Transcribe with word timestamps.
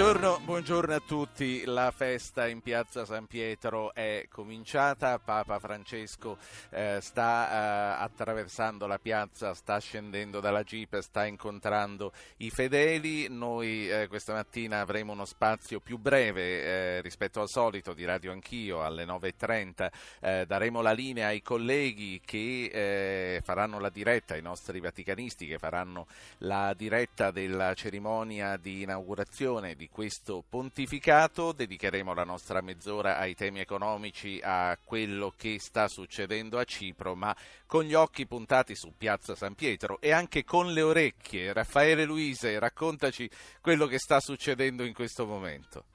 Buongiorno, 0.00 0.40
buongiorno, 0.44 0.94
a 0.94 1.02
tutti. 1.06 1.62
La 1.66 1.92
festa 1.94 2.48
in 2.48 2.62
piazza 2.62 3.04
San 3.04 3.26
Pietro 3.26 3.92
è 3.92 4.28
cominciata. 4.30 5.18
Papa 5.18 5.58
Francesco 5.58 6.38
eh, 6.70 7.00
sta 7.02 7.98
eh, 7.98 8.02
attraversando 8.02 8.86
la 8.86 8.98
piazza, 8.98 9.52
sta 9.52 9.78
scendendo 9.78 10.40
dalla 10.40 10.62
jeep, 10.62 11.00
sta 11.00 11.26
incontrando 11.26 12.14
i 12.38 12.48
fedeli. 12.48 13.28
Noi 13.28 13.90
eh, 13.90 14.08
questa 14.08 14.32
mattina 14.32 14.80
avremo 14.80 15.12
uno 15.12 15.26
spazio 15.26 15.80
più 15.80 15.98
breve 15.98 16.62
eh, 16.62 17.00
rispetto 17.02 17.42
al 17.42 17.50
solito 17.50 17.92
di 17.92 18.06
Radio 18.06 18.32
Anch'io 18.32 18.82
alle 18.82 19.04
9.30. 19.04 19.90
Eh, 20.20 20.44
daremo 20.46 20.80
la 20.80 20.92
linea 20.92 21.26
ai 21.26 21.42
colleghi 21.42 22.22
che 22.24 22.70
eh, 22.72 23.42
faranno 23.42 23.78
la 23.78 23.90
diretta, 23.90 24.34
i 24.34 24.42
nostri 24.42 24.80
vaticanisti 24.80 25.46
che 25.46 25.58
faranno 25.58 26.06
la 26.38 26.72
diretta 26.72 27.30
della 27.30 27.74
cerimonia 27.74 28.56
di 28.56 28.80
inaugurazione 28.80 29.74
di 29.76 29.88
questo 29.90 30.44
pontificato. 30.48 31.52
Dedicheremo 31.52 32.14
la 32.14 32.24
nostra 32.24 32.60
mezz'ora 32.60 33.18
ai 33.18 33.34
temi 33.34 33.60
economici, 33.60 34.40
a 34.42 34.78
quello 34.82 35.34
che 35.36 35.58
sta 35.58 35.88
succedendo 35.88 36.58
a 36.58 36.64
Cipro, 36.64 37.14
ma 37.14 37.36
con 37.66 37.84
gli 37.84 37.94
occhi 37.94 38.26
puntati 38.26 38.74
su 38.74 38.94
Piazza 38.96 39.34
San 39.34 39.54
Pietro 39.54 40.00
e 40.00 40.12
anche 40.12 40.44
con 40.44 40.72
le 40.72 40.82
orecchie. 40.82 41.52
Raffaele 41.52 42.04
Luise, 42.04 42.58
raccontaci 42.58 43.28
quello 43.60 43.86
che 43.86 43.98
sta 43.98 44.20
succedendo 44.20 44.84
in 44.84 44.94
questo 44.94 45.26
momento 45.26 45.89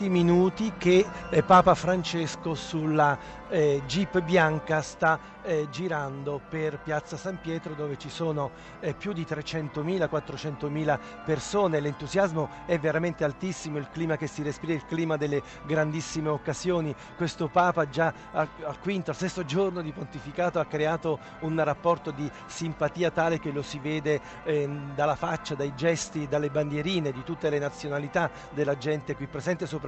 minuti 0.00 0.72
che 0.76 1.06
eh, 1.30 1.42
Papa 1.44 1.74
Francesco 1.76 2.54
sulla 2.54 3.16
eh, 3.48 3.82
jeep 3.86 4.20
bianca 4.22 4.82
sta 4.82 5.32
eh, 5.42 5.68
girando 5.70 6.40
per 6.48 6.80
Piazza 6.80 7.16
San 7.16 7.38
Pietro 7.40 7.74
dove 7.74 7.96
ci 7.96 8.08
sono 8.08 8.50
eh, 8.80 8.94
più 8.94 9.12
di 9.12 9.24
300.000, 9.28 10.08
400.000 10.10 10.98
persone, 11.24 11.78
l'entusiasmo 11.78 12.48
è 12.66 12.78
veramente 12.78 13.22
altissimo, 13.22 13.78
il 13.78 13.88
clima 13.92 14.16
che 14.16 14.26
si 14.26 14.42
respira 14.42 14.72
il 14.72 14.84
clima 14.84 15.16
delle 15.16 15.42
grandissime 15.64 16.28
occasioni, 16.28 16.94
questo 17.16 17.46
Papa 17.46 17.88
già 17.88 18.12
al, 18.32 18.48
al 18.64 18.80
quinto, 18.80 19.10
al 19.10 19.16
sesto 19.16 19.44
giorno 19.44 19.80
di 19.80 19.92
pontificato 19.92 20.58
ha 20.58 20.64
creato 20.64 21.20
un 21.40 21.62
rapporto 21.62 22.10
di 22.10 22.28
simpatia 22.46 23.10
tale 23.10 23.38
che 23.38 23.52
lo 23.52 23.62
si 23.62 23.78
vede 23.78 24.20
ehm, 24.42 24.94
dalla 24.94 25.14
faccia, 25.14 25.54
dai 25.54 25.74
gesti, 25.76 26.26
dalle 26.26 26.50
bandierine 26.50 27.12
di 27.12 27.22
tutte 27.22 27.50
le 27.50 27.60
nazionalità 27.60 28.30
della 28.50 28.76
gente 28.76 29.14
qui 29.14 29.26
presente, 29.26 29.66
soprattutto 29.66 29.83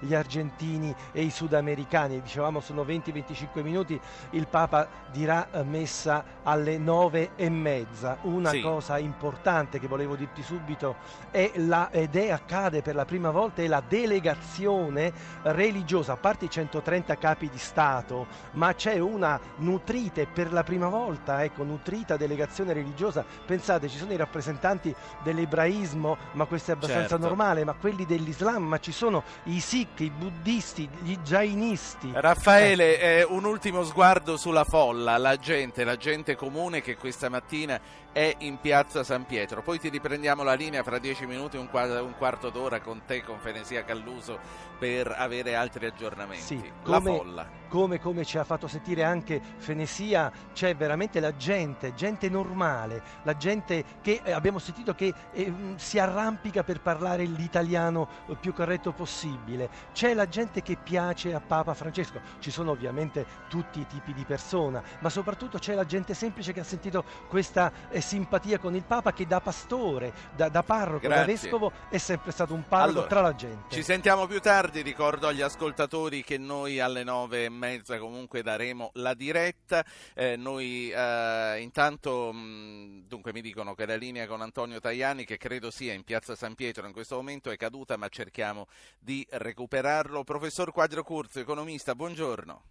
gli 0.00 0.14
argentini 0.14 0.94
e 1.12 1.22
i 1.22 1.30
sudamericani, 1.30 2.20
dicevamo 2.20 2.60
sono 2.60 2.82
20-25 2.82 3.62
minuti, 3.62 4.00
il 4.30 4.46
Papa 4.48 4.88
dirà 5.12 5.48
eh, 5.50 5.62
messa 5.62 6.24
alle 6.42 6.78
9 6.78 7.30
e 7.36 7.48
mezza. 7.48 8.18
Una 8.22 8.50
sì. 8.50 8.60
cosa 8.60 8.98
importante 8.98 9.78
che 9.78 9.86
volevo 9.86 10.16
dirti 10.16 10.42
subito 10.42 10.96
è 11.30 11.52
la, 11.56 11.90
ed 11.90 12.16
è 12.16 12.30
accade 12.30 12.82
per 12.82 12.94
la 12.94 13.04
prima 13.04 13.30
volta, 13.30 13.62
è 13.62 13.66
la 13.66 13.82
delegazione 13.86 15.12
religiosa, 15.42 16.12
a 16.14 16.16
parte 16.16 16.46
i 16.46 16.50
130 16.50 17.16
capi 17.16 17.48
di 17.48 17.58
Stato, 17.58 18.26
ma 18.52 18.74
c'è 18.74 18.98
una 18.98 19.38
nutrita 19.56 20.06
per 20.32 20.52
la 20.52 20.62
prima 20.62 20.88
volta, 20.88 21.44
ecco, 21.44 21.62
nutrita 21.62 22.16
delegazione 22.16 22.72
religiosa. 22.72 23.24
Pensate, 23.46 23.88
ci 23.88 23.98
sono 23.98 24.12
i 24.12 24.16
rappresentanti 24.16 24.94
dell'ebraismo, 25.22 26.16
ma 26.32 26.44
questo 26.46 26.70
è 26.70 26.74
abbastanza 26.74 27.08
certo. 27.08 27.26
normale, 27.26 27.64
ma 27.64 27.74
quelli 27.74 28.04
dell'Islam, 28.06 28.64
ma 28.64 28.78
ci 28.78 28.92
sono 28.92 29.22
i 29.44 29.60
Sikh, 29.60 30.00
i 30.00 30.10
buddisti, 30.10 30.88
gli 31.02 31.16
jainisti. 31.18 32.10
Raffaele, 32.12 33.00
eh, 33.00 33.24
un 33.24 33.44
ultimo 33.44 33.84
sguardo 33.84 34.36
sulla 34.36 34.64
folla, 34.64 35.16
la 35.16 35.36
gente, 35.36 35.84
la 35.84 35.96
gente 35.96 36.36
comune 36.36 36.82
che 36.82 36.96
questa 36.96 37.28
mattina 37.28 37.80
è 38.18 38.34
in 38.38 38.58
piazza 38.58 39.04
San 39.04 39.26
Pietro. 39.26 39.62
Poi 39.62 39.78
ti 39.78 39.88
riprendiamo 39.90 40.42
la 40.42 40.54
linea 40.54 40.82
fra 40.82 40.98
dieci 40.98 41.24
minuti, 41.24 41.56
un, 41.56 41.68
un 41.70 42.14
quarto 42.18 42.50
d'ora 42.50 42.80
con 42.80 43.02
te, 43.06 43.22
con 43.22 43.38
Fenesia 43.38 43.84
Calluso, 43.84 44.40
per 44.76 45.14
avere 45.16 45.54
altri 45.54 45.86
aggiornamenti. 45.86 46.42
Sì, 46.42 46.72
la 46.82 47.00
folla. 47.00 47.48
Come, 47.68 48.00
come, 48.00 48.24
ci 48.24 48.38
ha 48.38 48.44
fatto 48.44 48.66
sentire 48.66 49.04
anche 49.04 49.40
Fenesia, 49.58 50.32
c'è 50.54 50.74
veramente 50.74 51.20
la 51.20 51.36
gente, 51.36 51.94
gente 51.94 52.28
normale, 52.30 53.02
la 53.24 53.36
gente 53.36 53.84
che 54.00 54.22
eh, 54.24 54.32
abbiamo 54.32 54.58
sentito 54.58 54.94
che 54.94 55.12
eh, 55.32 55.52
si 55.76 55.98
arrampica 55.98 56.64
per 56.64 56.80
parlare 56.80 57.24
l'italiano 57.24 58.08
più 58.40 58.54
corretto 58.54 58.92
possibile. 58.92 59.68
C'è 59.92 60.14
la 60.14 60.26
gente 60.26 60.62
che 60.62 60.76
piace 60.82 61.34
a 61.34 61.40
Papa 61.40 61.74
Francesco, 61.74 62.20
ci 62.38 62.50
sono 62.50 62.70
ovviamente 62.70 63.26
tutti 63.48 63.80
i 63.80 63.86
tipi 63.86 64.14
di 64.14 64.24
persona, 64.24 64.82
ma 65.00 65.10
soprattutto 65.10 65.58
c'è 65.58 65.74
la 65.74 65.84
gente 65.84 66.14
semplice 66.14 66.54
che 66.54 66.60
ha 66.60 66.64
sentito 66.64 67.04
questa 67.28 67.70
eh, 67.90 68.00
simpatia 68.08 68.58
con 68.58 68.74
il 68.74 68.84
Papa 68.84 69.12
che 69.12 69.26
da 69.26 69.38
pastore, 69.38 70.14
da, 70.34 70.48
da 70.48 70.62
parroco, 70.62 71.00
Grazie. 71.00 71.18
da 71.18 71.24
vescovo 71.24 71.72
è 71.90 71.98
sempre 71.98 72.32
stato 72.32 72.54
un 72.54 72.64
parlo 72.66 72.92
allora, 72.92 73.06
tra 73.06 73.20
la 73.20 73.34
gente. 73.34 73.74
Ci 73.74 73.82
sentiamo 73.82 74.26
più 74.26 74.40
tardi, 74.40 74.80
ricordo 74.80 75.26
agli 75.26 75.42
ascoltatori 75.42 76.24
che 76.24 76.38
noi 76.38 76.80
alle 76.80 77.04
nove 77.04 77.44
e 77.44 77.48
mezza 77.50 77.98
comunque 77.98 78.42
daremo 78.42 78.92
la 78.94 79.12
diretta. 79.12 79.84
Eh, 80.14 80.36
noi 80.36 80.90
eh, 80.90 81.58
intanto 81.60 82.32
mh, 82.32 83.06
dunque 83.06 83.34
mi 83.34 83.42
dicono 83.42 83.74
che 83.74 83.84
la 83.84 83.96
linea 83.96 84.26
con 84.26 84.40
Antonio 84.40 84.80
Tajani, 84.80 85.26
che 85.26 85.36
credo 85.36 85.70
sia 85.70 85.92
in 85.92 86.02
piazza 86.02 86.34
San 86.34 86.54
Pietro 86.54 86.86
in 86.86 86.94
questo 86.94 87.16
momento, 87.16 87.50
è 87.50 87.56
caduta, 87.58 87.98
ma 87.98 88.08
cerchiamo 88.08 88.68
di 88.98 89.26
recuperarlo. 89.28 90.24
Professor 90.24 90.72
Quadro 90.72 91.02
Curzio, 91.02 91.42
economista, 91.42 91.94
buongiorno. 91.94 92.62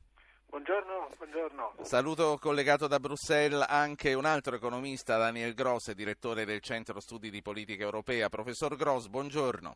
Buongiorno, 0.58 1.10
buongiorno. 1.20 1.76
Saluto 1.84 2.40
collegato 2.42 2.88
da 2.88 3.00
Bruxelles 3.00 3.64
anche 3.70 4.16
un 4.16 4.26
altro 4.26 4.56
economista, 4.56 5.16
Daniel 5.16 5.54
Gross, 5.54 5.92
direttore 5.92 6.46
del 6.46 6.62
Centro 6.62 7.00
Studi 7.00 7.30
di 7.30 7.44
Politica 7.44 7.84
Europea. 7.84 8.28
Professor 8.28 8.76
Gross, 8.76 9.06
buongiorno. 9.06 9.76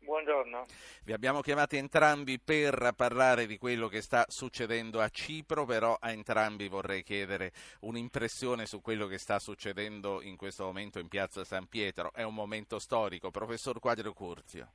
Buongiorno. 0.00 0.66
Vi 1.04 1.12
abbiamo 1.12 1.40
chiamati 1.40 1.76
entrambi 1.76 2.40
per 2.40 2.94
parlare 2.96 3.46
di 3.46 3.58
quello 3.58 3.86
che 3.86 4.02
sta 4.02 4.24
succedendo 4.26 5.00
a 5.00 5.08
Cipro, 5.08 5.66
però 5.66 5.96
a 6.00 6.10
entrambi 6.10 6.66
vorrei 6.66 7.04
chiedere 7.04 7.52
un'impressione 7.82 8.66
su 8.66 8.80
quello 8.80 9.06
che 9.06 9.18
sta 9.18 9.38
succedendo 9.38 10.20
in 10.20 10.36
questo 10.36 10.64
momento 10.64 10.98
in 10.98 11.06
piazza 11.06 11.44
San 11.44 11.66
Pietro. 11.68 12.12
È 12.12 12.24
un 12.24 12.34
momento 12.34 12.80
storico. 12.80 13.30
Professor 13.30 13.78
Quadro 13.78 14.12
Curzio. 14.12 14.72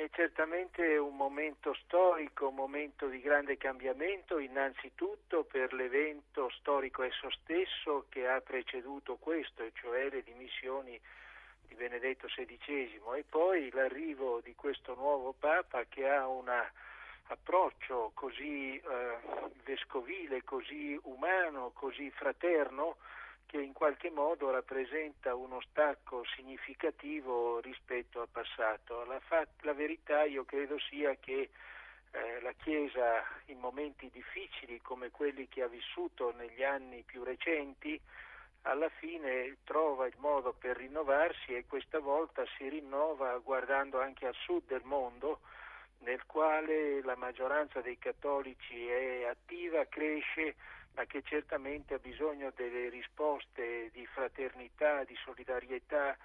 È 0.00 0.08
certamente 0.12 0.96
un 0.96 1.14
momento 1.14 1.74
storico, 1.74 2.48
un 2.48 2.54
momento 2.54 3.08
di 3.08 3.20
grande 3.20 3.58
cambiamento, 3.58 4.38
innanzitutto 4.38 5.44
per 5.44 5.74
l'evento 5.74 6.48
storico 6.58 7.02
esso 7.02 7.28
stesso 7.32 8.06
che 8.08 8.26
ha 8.26 8.40
preceduto 8.40 9.16
questo, 9.16 9.62
cioè 9.74 10.08
le 10.08 10.22
dimissioni 10.22 10.98
di 11.68 11.74
Benedetto 11.74 12.28
XVI 12.28 12.98
e 13.14 13.24
poi 13.28 13.70
l'arrivo 13.72 14.40
di 14.40 14.54
questo 14.54 14.94
nuovo 14.94 15.34
Papa 15.38 15.84
che 15.84 16.08
ha 16.08 16.26
un 16.26 16.50
approccio 17.24 18.12
così 18.14 18.76
eh, 18.76 19.18
vescovile, 19.64 20.42
così 20.44 20.98
umano, 21.02 21.72
così 21.74 22.10
fraterno 22.10 22.96
che 23.50 23.60
in 23.60 23.72
qualche 23.72 24.10
modo 24.10 24.48
rappresenta 24.52 25.34
uno 25.34 25.60
stacco 25.62 26.22
significativo 26.36 27.58
rispetto 27.58 28.20
al 28.20 28.28
passato. 28.30 29.04
La, 29.06 29.18
fa- 29.18 29.44
la 29.62 29.72
verità 29.72 30.22
io 30.22 30.44
credo 30.44 30.78
sia 30.78 31.16
che 31.16 31.50
eh, 32.12 32.40
la 32.42 32.52
Chiesa 32.52 33.24
in 33.46 33.58
momenti 33.58 34.08
difficili 34.12 34.80
come 34.80 35.10
quelli 35.10 35.48
che 35.48 35.62
ha 35.62 35.66
vissuto 35.66 36.32
negli 36.36 36.62
anni 36.62 37.02
più 37.02 37.24
recenti 37.24 38.00
alla 38.62 38.88
fine 38.88 39.56
trova 39.64 40.06
il 40.06 40.14
modo 40.18 40.52
per 40.52 40.76
rinnovarsi 40.76 41.56
e 41.56 41.66
questa 41.66 41.98
volta 41.98 42.44
si 42.56 42.68
rinnova 42.68 43.36
guardando 43.38 44.00
anche 44.00 44.28
al 44.28 44.34
sud 44.34 44.62
del 44.68 44.82
mondo 44.84 45.40
nel 46.02 46.24
quale 46.24 47.02
la 47.02 47.16
maggioranza 47.16 47.80
dei 47.80 47.98
cattolici 47.98 48.86
è 48.86 49.24
attiva, 49.24 49.84
cresce 49.86 50.54
ma 50.94 51.04
che 51.06 51.22
certamente 51.22 51.94
ha 51.94 51.98
bisogno 51.98 52.52
delle 52.54 52.88
risposte 52.88 53.90
di 53.92 54.06
fraternità, 54.06 55.04
di 55.04 55.16
solidarietà 55.24 56.16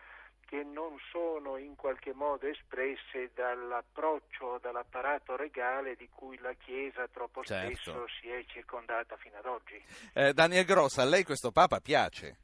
che 0.46 0.64
non 0.64 0.96
sono 1.12 1.58
in 1.58 1.76
qualche 1.76 2.14
modo 2.14 2.46
espresse 2.48 3.32
dall'approccio, 3.34 4.60
dall'apparato 4.60 5.36
regale 5.36 5.96
di 5.96 6.08
cui 6.08 6.38
la 6.40 6.54
Chiesa 6.54 7.08
troppo 7.08 7.44
certo. 7.44 7.76
spesso 7.76 8.06
si 8.20 8.30
è 8.30 8.44
circondata 8.46 9.18
fino 9.18 9.38
ad 9.38 9.46
oggi. 9.46 9.84
Eh, 10.14 10.34
Daniel 10.34 10.66
Grossa, 10.66 11.02
a 11.02 11.06
lei 11.06 11.24
questo 11.24 11.52
Papa 11.52 11.80
piace? 11.80 12.38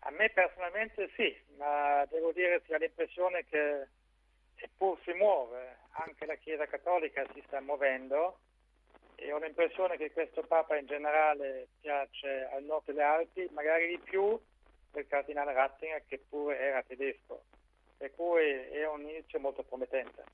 A 0.00 0.10
me 0.10 0.30
personalmente 0.30 1.10
sì, 1.16 1.34
ma 1.56 2.04
devo 2.10 2.32
dire 2.32 2.62
che 2.62 2.74
ho 2.74 2.78
l'impressione 2.78 3.44
che 3.44 3.88
seppur 4.56 4.98
si 5.04 5.12
muove, 5.12 5.76
anche 5.92 6.26
la 6.26 6.34
Chiesa 6.36 6.66
Cattolica 6.66 7.24
si 7.32 7.42
sta 7.46 7.60
muovendo 7.60 8.38
e 9.16 9.32
ho 9.32 9.38
l'impressione 9.38 9.96
che 9.96 10.12
questo 10.12 10.42
Papa 10.42 10.76
in 10.76 10.86
generale 10.86 11.68
piace 11.80 12.48
al 12.52 12.64
nord 12.64 12.84
delle 12.86 13.02
Alpi, 13.02 13.48
magari 13.52 13.88
di 13.88 13.98
più 13.98 14.38
del 14.92 15.06
cardinale 15.06 15.52
Ratzinger 15.52 16.04
che 16.06 16.22
pure 16.28 16.58
era 16.58 16.82
tedesco 16.82 17.42
per 17.96 18.12
cui 18.14 18.42
è 18.42 18.86
un 18.86 19.00
inizio 19.00 19.38
molto 19.40 19.62
promettente. 19.62 20.24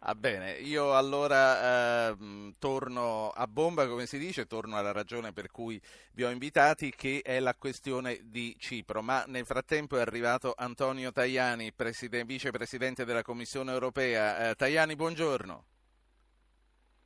Ah, 0.00 0.14
bene, 0.14 0.52
io 0.58 0.94
allora 0.94 2.10
eh, 2.10 2.52
torno 2.58 3.30
a 3.30 3.46
bomba, 3.46 3.88
come 3.88 4.04
si 4.04 4.18
dice, 4.18 4.46
torno 4.46 4.76
alla 4.76 4.92
ragione 4.92 5.32
per 5.32 5.50
cui 5.50 5.80
vi 6.12 6.24
ho 6.24 6.30
invitati, 6.30 6.90
che 6.90 7.22
è 7.24 7.40
la 7.40 7.54
questione 7.54 8.18
di 8.24 8.54
Cipro, 8.58 9.00
ma 9.00 9.24
nel 9.26 9.46
frattempo 9.46 9.96
è 9.96 10.00
arrivato 10.00 10.52
Antonio 10.54 11.12
Tajani, 11.12 11.72
preside- 11.72 12.24
vicepresidente 12.24 13.06
della 13.06 13.22
Commissione 13.22 13.72
europea. 13.72 14.50
Eh, 14.50 14.54
Tajani, 14.54 14.94
buongiorno. 14.94 15.64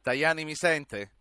Tajani 0.02 0.44
mi 0.44 0.54
sente? 0.54 1.17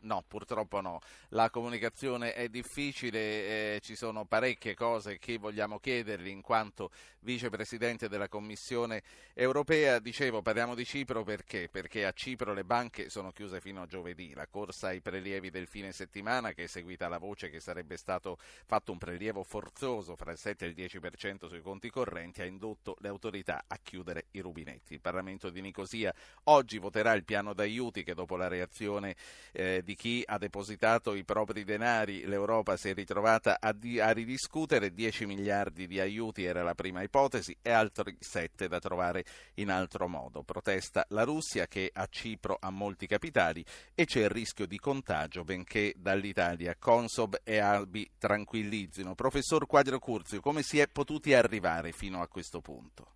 No, 0.00 0.22
purtroppo 0.26 0.80
no. 0.80 1.00
La 1.30 1.50
comunicazione 1.50 2.32
è 2.32 2.48
difficile, 2.48 3.18
eh, 3.18 3.80
ci 3.82 3.96
sono 3.96 4.24
parecchie 4.26 4.74
cose 4.74 5.18
che 5.18 5.38
vogliamo 5.38 5.80
chiedergli 5.80 6.28
in 6.28 6.40
quanto 6.40 6.90
vicepresidente 7.20 8.08
della 8.08 8.28
Commissione 8.28 9.02
europea. 9.34 9.98
Dicevo, 9.98 10.40
parliamo 10.40 10.76
di 10.76 10.84
Cipro 10.84 11.24
perché? 11.24 11.68
Perché 11.68 12.06
a 12.06 12.12
Cipro 12.12 12.54
le 12.54 12.64
banche 12.64 13.10
sono 13.10 13.32
chiuse 13.32 13.60
fino 13.60 13.82
a 13.82 13.86
giovedì. 13.86 14.34
La 14.34 14.46
corsa 14.46 14.88
ai 14.88 15.00
prelievi 15.00 15.50
del 15.50 15.66
fine 15.66 15.90
settimana, 15.90 16.52
che 16.52 16.64
è 16.64 16.66
seguita 16.68 17.08
la 17.08 17.18
voce 17.18 17.50
che 17.50 17.58
sarebbe 17.58 17.96
stato 17.96 18.38
fatto 18.66 18.92
un 18.92 18.98
prelievo 18.98 19.42
forzoso 19.42 20.14
fra 20.14 20.30
il 20.30 20.38
7 20.38 20.64
e 20.64 20.68
il 20.68 20.74
10% 20.76 21.48
sui 21.48 21.60
conti 21.60 21.90
correnti, 21.90 22.40
ha 22.40 22.44
indotto 22.44 22.96
le 23.00 23.08
autorità 23.08 23.64
a 23.66 23.78
chiudere 23.82 24.26
i 24.32 24.40
rubinetti. 24.40 24.94
Il 24.94 25.00
Parlamento 25.00 25.50
di 25.50 25.60
Nicosia 25.60 26.14
oggi 26.44 26.78
voterà 26.78 27.14
il 27.14 27.24
piano 27.24 27.52
d'aiuti 27.52 28.04
che 28.04 28.14
dopo 28.14 28.36
la 28.36 28.46
reazione 28.46 29.16
eh, 29.52 29.82
di 29.88 29.94
chi 29.94 30.22
ha 30.26 30.36
depositato 30.36 31.14
i 31.14 31.24
propri 31.24 31.64
denari, 31.64 32.26
l'Europa 32.26 32.76
si 32.76 32.90
è 32.90 32.92
ritrovata 32.92 33.56
a, 33.58 33.72
di- 33.72 33.98
a 33.98 34.10
ridiscutere 34.10 34.92
10 34.92 35.24
miliardi 35.24 35.86
di 35.86 35.98
aiuti, 35.98 36.44
era 36.44 36.62
la 36.62 36.74
prima 36.74 37.00
ipotesi, 37.02 37.56
e 37.62 37.70
altri 37.70 38.14
7 38.20 38.68
da 38.68 38.80
trovare 38.80 39.24
in 39.54 39.70
altro 39.70 40.06
modo. 40.06 40.42
Protesta 40.42 41.06
la 41.08 41.22
Russia 41.22 41.66
che 41.66 41.88
a 41.90 42.06
Cipro 42.06 42.58
ha 42.60 42.68
molti 42.68 43.06
capitali 43.06 43.64
e 43.94 44.04
c'è 44.04 44.24
il 44.24 44.28
rischio 44.28 44.66
di 44.66 44.78
contagio, 44.78 45.42
benché 45.42 45.94
dall'Italia 45.96 46.76
Consob 46.78 47.40
e 47.42 47.56
Albi 47.56 48.10
tranquillizzino. 48.18 49.14
Professor 49.14 49.66
Quadro 49.66 49.98
Curzio, 49.98 50.42
come 50.42 50.60
si 50.60 50.78
è 50.80 50.86
potuti 50.86 51.32
arrivare 51.32 51.92
fino 51.92 52.20
a 52.20 52.28
questo 52.28 52.60
punto? 52.60 53.12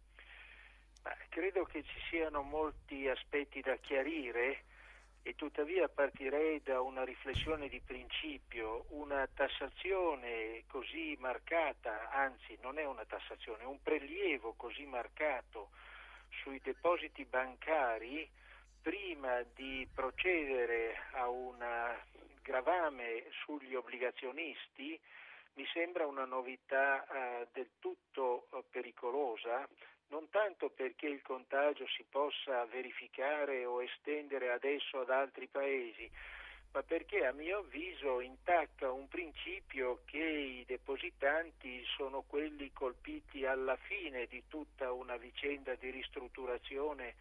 credo 1.29 1.65
che 1.65 1.83
ci 1.83 1.99
siano 2.11 2.43
molti 2.43 3.09
aspetti 3.09 3.61
da 3.61 3.75
chiarire 3.77 4.65
e 5.23 5.35
tuttavia 5.35 5.89
partirei 5.89 6.61
da 6.63 6.81
una 6.81 7.05
riflessione 7.05 7.69
di 7.69 7.81
principio, 7.81 8.87
una 8.91 9.29
tassazione 9.33 10.65
così 10.67 11.17
marcata, 11.21 12.11
anzi 12.11 12.59
non 12.61 12.79
è 12.79 12.85
una 12.85 13.05
tassazione, 13.05 13.65
un 13.65 13.81
prelievo 13.83 14.55
così 14.55 14.85
marcato 14.85 15.71
sui 16.43 16.61
depositi 16.63 17.25
bancari 17.25 18.29
prima 18.81 19.43
di 19.55 19.89
procedere 19.95 20.97
a 21.13 21.29
un 21.29 21.65
gravame 22.43 23.27
sugli 23.45 23.75
obbligazionisti 23.75 25.01
mi 25.55 25.67
sembra 25.73 26.07
una 26.07 26.25
novità 26.25 27.07
eh, 27.07 27.49
del 27.53 27.71
tutto 27.79 28.49
eh, 28.53 28.65
pericolosa 28.71 29.69
non 30.12 30.29
tanto 30.29 30.69
perché 30.69 31.06
il 31.06 31.23
contagio 31.23 31.87
si 31.88 32.05
possa 32.09 32.67
verificare 32.67 33.64
o 33.64 33.82
estendere 33.82 34.53
adesso 34.53 35.00
ad 35.00 35.11
altri 35.11 35.47
paesi, 35.47 36.09
ma 36.73 36.82
perché 36.82 37.25
a 37.25 37.32
mio 37.32 37.59
avviso 37.61 38.20
intacca 38.20 38.93
un 38.93 39.09
principio 39.09 40.03
che 40.05 40.19
i 40.19 40.64
depositanti 40.67 41.82
sono 41.97 42.23
quelli 42.26 42.70
colpiti 42.73 43.47
alla 43.47 43.76
fine 43.76 44.26
di 44.26 44.44
tutta 44.49 44.93
una 44.93 45.17
vicenda 45.17 45.75
di 45.76 45.91
ristrutturazione 45.91 47.14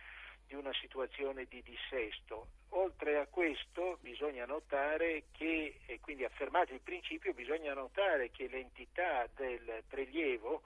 di 0.47 0.55
una 0.55 0.73
situazione 0.73 1.45
di 1.45 1.63
dissesto. 1.63 2.47
Oltre 2.71 3.19
a 3.19 3.27
questo 3.27 3.99
bisogna 4.01 4.45
notare 4.45 5.23
che, 5.31 5.79
e 5.85 5.99
quindi 6.01 6.25
affermato 6.25 6.73
il 6.73 6.81
principio, 6.81 7.33
bisogna 7.33 7.73
notare 7.73 8.31
che 8.31 8.47
l'entità 8.49 9.29
del 9.33 9.81
prelievo 9.87 10.63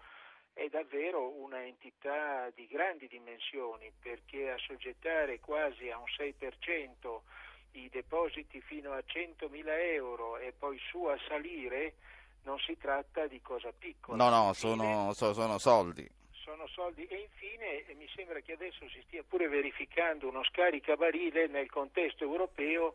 è 0.56 0.70
davvero 0.70 1.32
una 1.42 1.64
entità 1.66 2.50
di 2.56 2.66
grandi 2.66 3.08
dimensioni 3.08 3.92
perché 4.02 4.50
assoggettare 4.52 5.42
quasi 5.42 5.90
a 5.90 5.98
un 5.98 6.06
6% 6.06 7.20
i 7.72 7.90
depositi 7.90 8.62
fino 8.62 8.94
a 8.94 9.04
100.000 9.06 9.64
euro 9.96 10.38
e 10.38 10.54
poi 10.58 10.80
su 10.90 11.04
a 11.04 11.20
salire 11.28 11.96
non 12.44 12.58
si 12.60 12.78
tratta 12.78 13.28
di 13.28 13.42
cosa 13.42 13.74
piccola. 13.78 14.16
No, 14.16 14.30
no, 14.30 14.54
sono, 14.54 15.12
sono 15.12 15.58
soldi. 15.58 16.10
Sono 16.32 16.68
soldi 16.68 17.06
e 17.06 17.18
infine 17.18 17.84
mi 17.96 18.08
sembra 18.16 18.40
che 18.40 18.54
adesso 18.54 18.88
si 18.88 19.02
stia 19.08 19.24
pure 19.28 19.50
verificando 19.50 20.30
uno 20.30 20.44
scaricabarile 20.46 21.48
nel 21.48 21.70
contesto 21.70 22.24
europeo 22.24 22.94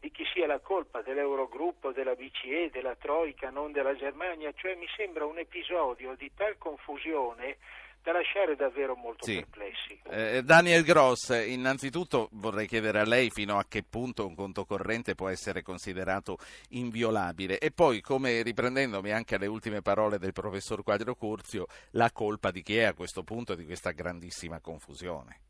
di 0.00 0.10
chi 0.10 0.24
sia 0.32 0.46
la 0.46 0.60
colpa 0.60 1.02
dell'Eurogruppo, 1.02 1.92
della 1.92 2.14
BCE, 2.14 2.70
della 2.70 2.94
Troica, 2.94 3.50
non 3.50 3.72
della 3.72 3.96
Germania, 3.96 4.52
cioè 4.54 4.74
mi 4.76 4.86
sembra 4.96 5.26
un 5.26 5.38
episodio 5.38 6.14
di 6.14 6.30
tal 6.34 6.56
confusione 6.58 7.56
da 8.02 8.12
lasciare 8.12 8.56
davvero 8.56 8.94
molto 8.94 9.24
sì. 9.24 9.34
perplessi. 9.34 10.00
Eh, 10.08 10.42
Daniel 10.42 10.82
Gross, 10.82 11.30
innanzitutto 11.46 12.28
vorrei 12.32 12.66
chiedere 12.66 13.00
a 13.00 13.04
lei 13.04 13.28
fino 13.30 13.58
a 13.58 13.64
che 13.68 13.82
punto 13.82 14.26
un 14.26 14.34
conto 14.34 14.64
corrente 14.64 15.14
può 15.14 15.28
essere 15.28 15.62
considerato 15.62 16.38
inviolabile 16.70 17.58
e 17.58 17.70
poi, 17.70 18.00
come 18.00 18.42
riprendendomi 18.42 19.10
anche 19.10 19.34
alle 19.34 19.46
ultime 19.46 19.82
parole 19.82 20.18
del 20.18 20.32
professor 20.32 20.82
Quadro 20.82 21.14
Curzio, 21.16 21.66
la 21.90 22.10
colpa 22.12 22.50
di 22.50 22.62
chi 22.62 22.76
è 22.76 22.84
a 22.84 22.94
questo 22.94 23.22
punto 23.24 23.54
di 23.54 23.64
questa 23.64 23.90
grandissima 23.90 24.60
confusione. 24.60 25.40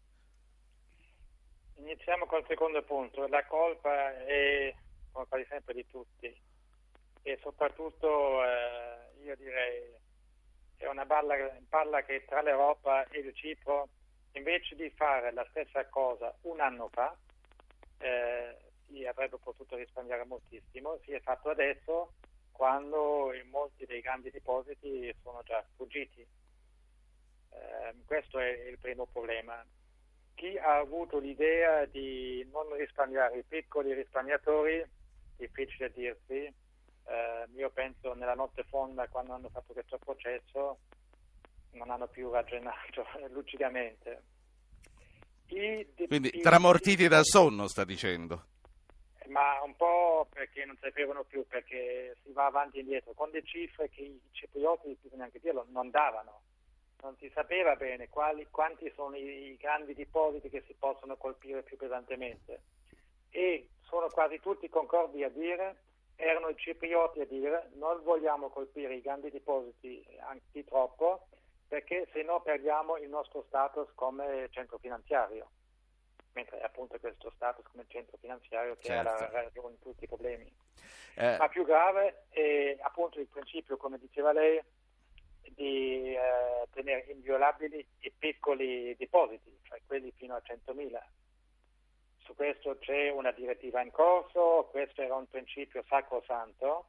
Iniziamo 1.88 2.26
col 2.26 2.44
secondo 2.46 2.82
punto. 2.82 3.26
La 3.28 3.46
colpa 3.46 4.14
è 4.26 4.74
colpa 5.10 5.38
di 5.38 5.46
sempre 5.48 5.72
di 5.72 5.86
tutti 5.86 6.30
e 7.22 7.38
soprattutto 7.40 8.44
eh, 8.44 9.22
io 9.22 9.34
direi 9.36 9.96
è 10.76 10.86
una 10.86 11.06
balla, 11.06 11.34
palla 11.66 12.02
che 12.02 12.26
tra 12.26 12.42
l'Europa 12.42 13.06
e 13.08 13.20
il 13.20 13.34
Cipro 13.34 13.88
invece 14.32 14.76
di 14.76 14.90
fare 14.90 15.32
la 15.32 15.46
stessa 15.48 15.86
cosa 15.86 16.36
un 16.42 16.60
anno 16.60 16.88
fa 16.88 17.16
eh, 18.00 18.54
si 18.86 19.06
avrebbe 19.06 19.38
potuto 19.38 19.74
risparmiare 19.74 20.24
moltissimo, 20.24 20.98
si 21.04 21.12
è 21.12 21.20
fatto 21.20 21.48
adesso 21.48 22.12
quando 22.52 23.32
molti 23.50 23.86
dei 23.86 24.02
grandi 24.02 24.30
depositi 24.30 25.10
sono 25.22 25.40
già 25.42 25.64
sfuggiti. 25.72 26.20
Eh, 26.20 27.94
questo 28.04 28.38
è 28.38 28.50
il 28.68 28.78
primo 28.78 29.06
problema 29.06 29.64
chi 30.38 30.56
ha 30.56 30.78
avuto 30.78 31.18
l'idea 31.18 31.84
di 31.86 32.46
non 32.52 32.72
risparmiare 32.76 33.38
i 33.38 33.42
piccoli 33.42 33.92
risparmiatori, 33.92 34.84
difficile 35.36 35.90
dirsi, 35.90 36.44
eh, 36.44 37.48
io 37.56 37.70
penso 37.70 38.14
nella 38.14 38.34
notte 38.34 38.62
fonda 38.68 39.08
quando 39.08 39.32
hanno 39.32 39.48
fatto 39.48 39.72
questo 39.72 39.98
processo 39.98 40.78
non 41.72 41.90
hanno 41.90 42.06
più 42.06 42.30
ragionato 42.30 43.04
lucidamente. 43.30 44.22
I, 45.48 45.84
Quindi 46.06 46.30
i, 46.32 46.40
tramortiti 46.40 47.08
dal 47.08 47.24
sonno 47.24 47.66
sta 47.66 47.84
dicendo? 47.84 48.44
Ma 49.26 49.60
un 49.64 49.74
po' 49.74 50.28
perché 50.32 50.64
non 50.64 50.76
sapevano 50.80 51.24
più, 51.24 51.44
perché 51.48 52.16
si 52.22 52.30
va 52.30 52.46
avanti 52.46 52.76
e 52.76 52.80
indietro, 52.82 53.12
con 53.12 53.30
le 53.30 53.42
cifre 53.42 53.88
che 53.88 54.02
i 54.02 54.20
ciprioti, 54.30 54.96
bisogna 55.02 55.24
anche 55.24 55.40
dirlo, 55.40 55.66
non 55.70 55.90
davano 55.90 56.42
non 57.02 57.16
si 57.18 57.30
sapeva 57.34 57.76
bene 57.76 58.08
quali, 58.08 58.46
quanti 58.50 58.90
sono 58.94 59.16
i, 59.16 59.52
i 59.52 59.56
grandi 59.56 59.94
depositi 59.94 60.48
che 60.48 60.62
si 60.66 60.74
possono 60.74 61.16
colpire 61.16 61.62
più 61.62 61.76
pesantemente 61.76 62.62
e 63.30 63.68
sono 63.82 64.08
quasi 64.08 64.40
tutti 64.40 64.68
concordi 64.68 65.22
a 65.22 65.28
dire, 65.28 65.76
erano 66.16 66.48
i 66.48 66.56
ciprioti 66.56 67.20
a 67.20 67.26
dire 67.26 67.70
non 67.74 68.02
vogliamo 68.02 68.48
colpire 68.48 68.94
i 68.94 69.00
grandi 69.00 69.30
depositi 69.30 70.04
anche 70.20 70.46
di 70.50 70.64
troppo 70.64 71.28
perché 71.68 72.08
se 72.12 72.22
no 72.22 72.40
perdiamo 72.40 72.96
il 72.96 73.08
nostro 73.08 73.44
status 73.46 73.88
come 73.94 74.48
centro 74.50 74.78
finanziario 74.78 75.50
mentre 76.32 76.60
appunto 76.60 76.98
questo 76.98 77.32
status 77.34 77.64
come 77.70 77.84
centro 77.88 78.16
finanziario 78.20 78.76
che 78.76 78.84
certo. 78.84 79.10
è 79.10 79.30
la 79.32 79.42
ragione 79.42 79.74
di 79.74 79.78
tutti 79.80 80.04
i 80.04 80.06
problemi. 80.06 80.52
Eh. 81.16 81.36
Ma 81.36 81.48
più 81.48 81.64
grave 81.64 82.26
è 82.28 82.76
appunto 82.80 83.18
il 83.18 83.26
principio, 83.26 83.76
come 83.76 83.98
diceva 83.98 84.32
lei, 84.32 84.62
di 85.54 86.14
eh, 86.14 86.66
tenere 86.70 87.06
inviolabili 87.10 87.84
i 88.00 88.12
piccoli 88.16 88.94
depositi, 88.96 89.56
cioè 89.62 89.80
quelli 89.86 90.12
fino 90.16 90.34
a 90.34 90.42
100.000. 90.44 90.98
Su 92.18 92.34
questo 92.34 92.76
c'è 92.78 93.10
una 93.10 93.32
direttiva 93.32 93.82
in 93.82 93.90
corso, 93.90 94.68
questo 94.70 95.02
era 95.02 95.14
un 95.14 95.26
principio 95.28 95.82
sacrosanto 95.88 96.88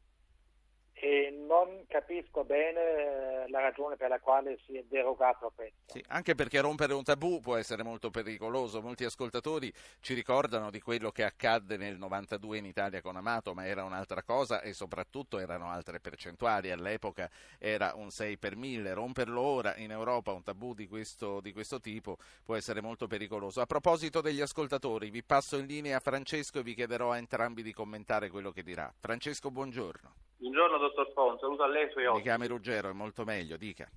e 1.02 1.34
non 1.48 1.86
capisco 1.88 2.44
bene 2.44 3.46
eh, 3.46 3.50
la 3.50 3.62
ragione 3.62 3.96
per 3.96 4.10
la 4.10 4.20
quale 4.20 4.60
si 4.66 4.76
è 4.76 4.84
derogato 4.90 5.46
a 5.46 5.52
questo. 5.56 5.78
Sì, 5.86 6.04
anche 6.10 6.36
perché 6.36 6.60
rompere 6.60 6.94
un 6.94 7.04
tabù 7.04 7.40
può 7.40 7.56
essere 7.56 7.84
molto 7.84 8.10
pericoloso. 8.10 8.82
Molti 8.82 9.06
ascoltatori 9.06 9.72
ci 10.02 10.14
ricordano 10.14 10.70
di 10.70 10.82
quello 10.82 11.12
che 11.12 11.24
accadde 11.24 11.78
nel 11.78 11.98
92 11.98 12.58
in 12.58 12.66
Italia 12.66 13.02
con 13.02 13.16
Amato, 13.16 13.54
ma 13.54 13.66
era 13.66 13.86
un'altra 13.86 14.24
cosa 14.24 14.62
e 14.62 14.74
soprattutto 14.74 15.40
erano 15.40 15.70
altre 15.70 16.02
percentuali. 16.02 16.70
All'epoca 16.70 17.30
era 17.58 17.94
un 17.96 18.12
6 18.12 18.38
per 18.38 18.58
1000. 18.58 18.94
Romperlo 18.94 19.42
ora 19.42 19.78
in 19.78 19.92
Europa, 19.92 20.34
un 20.34 20.44
tabù 20.44 20.74
di 20.74 20.88
questo, 20.88 21.40
di 21.40 21.54
questo 21.54 21.80
tipo, 21.80 22.18
può 22.44 22.56
essere 22.56 22.82
molto 22.82 23.08
pericoloso. 23.08 23.62
A 23.62 23.66
proposito 23.66 24.20
degli 24.20 24.42
ascoltatori, 24.42 25.10
vi 25.10 25.24
passo 25.24 25.58
in 25.58 25.66
linea 25.66 26.02
Francesco 26.02 26.60
e 26.60 26.64
vi 26.64 26.74
chiederò 26.74 27.12
a 27.12 27.18
entrambi 27.18 27.64
di 27.64 27.72
commentare 27.72 28.30
quello 28.30 28.52
che 28.52 28.64
dirà. 28.64 28.94
Francesco, 29.00 29.50
buongiorno. 29.50 30.29
Buongiorno 30.42 30.78
dottor 30.78 31.12
Pon, 31.12 31.38
saluto 31.38 31.64
a 31.64 31.68
lei 31.68 31.82
e 31.82 31.86
ai 31.88 31.92
suoi 31.92 32.06
ospiti. 32.06 32.30
Mi 32.30 32.30
chiami 32.30 32.48
Ruggero, 32.48 32.90
è 32.90 32.94
molto 32.94 33.26
meglio, 33.26 33.58
dica. 33.58 33.90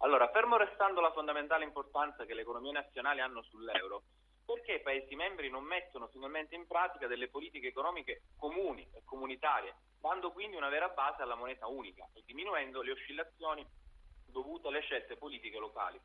Allora, 0.00 0.28
fermo 0.28 0.58
restando 0.58 1.00
la 1.00 1.10
fondamentale 1.12 1.64
importanza 1.64 2.26
che 2.26 2.34
le 2.34 2.42
economie 2.42 2.72
nazionali 2.72 3.20
hanno 3.20 3.40
sull'euro, 3.44 4.02
perché 4.44 4.74
i 4.74 4.82
Paesi 4.82 5.14
membri 5.14 5.48
non 5.48 5.64
mettono 5.64 6.08
finalmente 6.08 6.54
in 6.54 6.66
pratica 6.66 7.06
delle 7.06 7.28
politiche 7.28 7.68
economiche 7.68 8.24
comuni 8.36 8.86
e 8.92 9.00
comunitarie, 9.02 9.76
dando 9.98 10.30
quindi 10.30 10.56
una 10.56 10.68
vera 10.68 10.88
base 10.88 11.22
alla 11.22 11.36
moneta 11.36 11.66
unica 11.68 12.06
e 12.12 12.22
diminuendo 12.26 12.82
le 12.82 12.92
oscillazioni 12.92 13.66
dovute 14.26 14.68
alle 14.68 14.82
scelte 14.82 15.16
politiche 15.16 15.58
locali? 15.58 15.98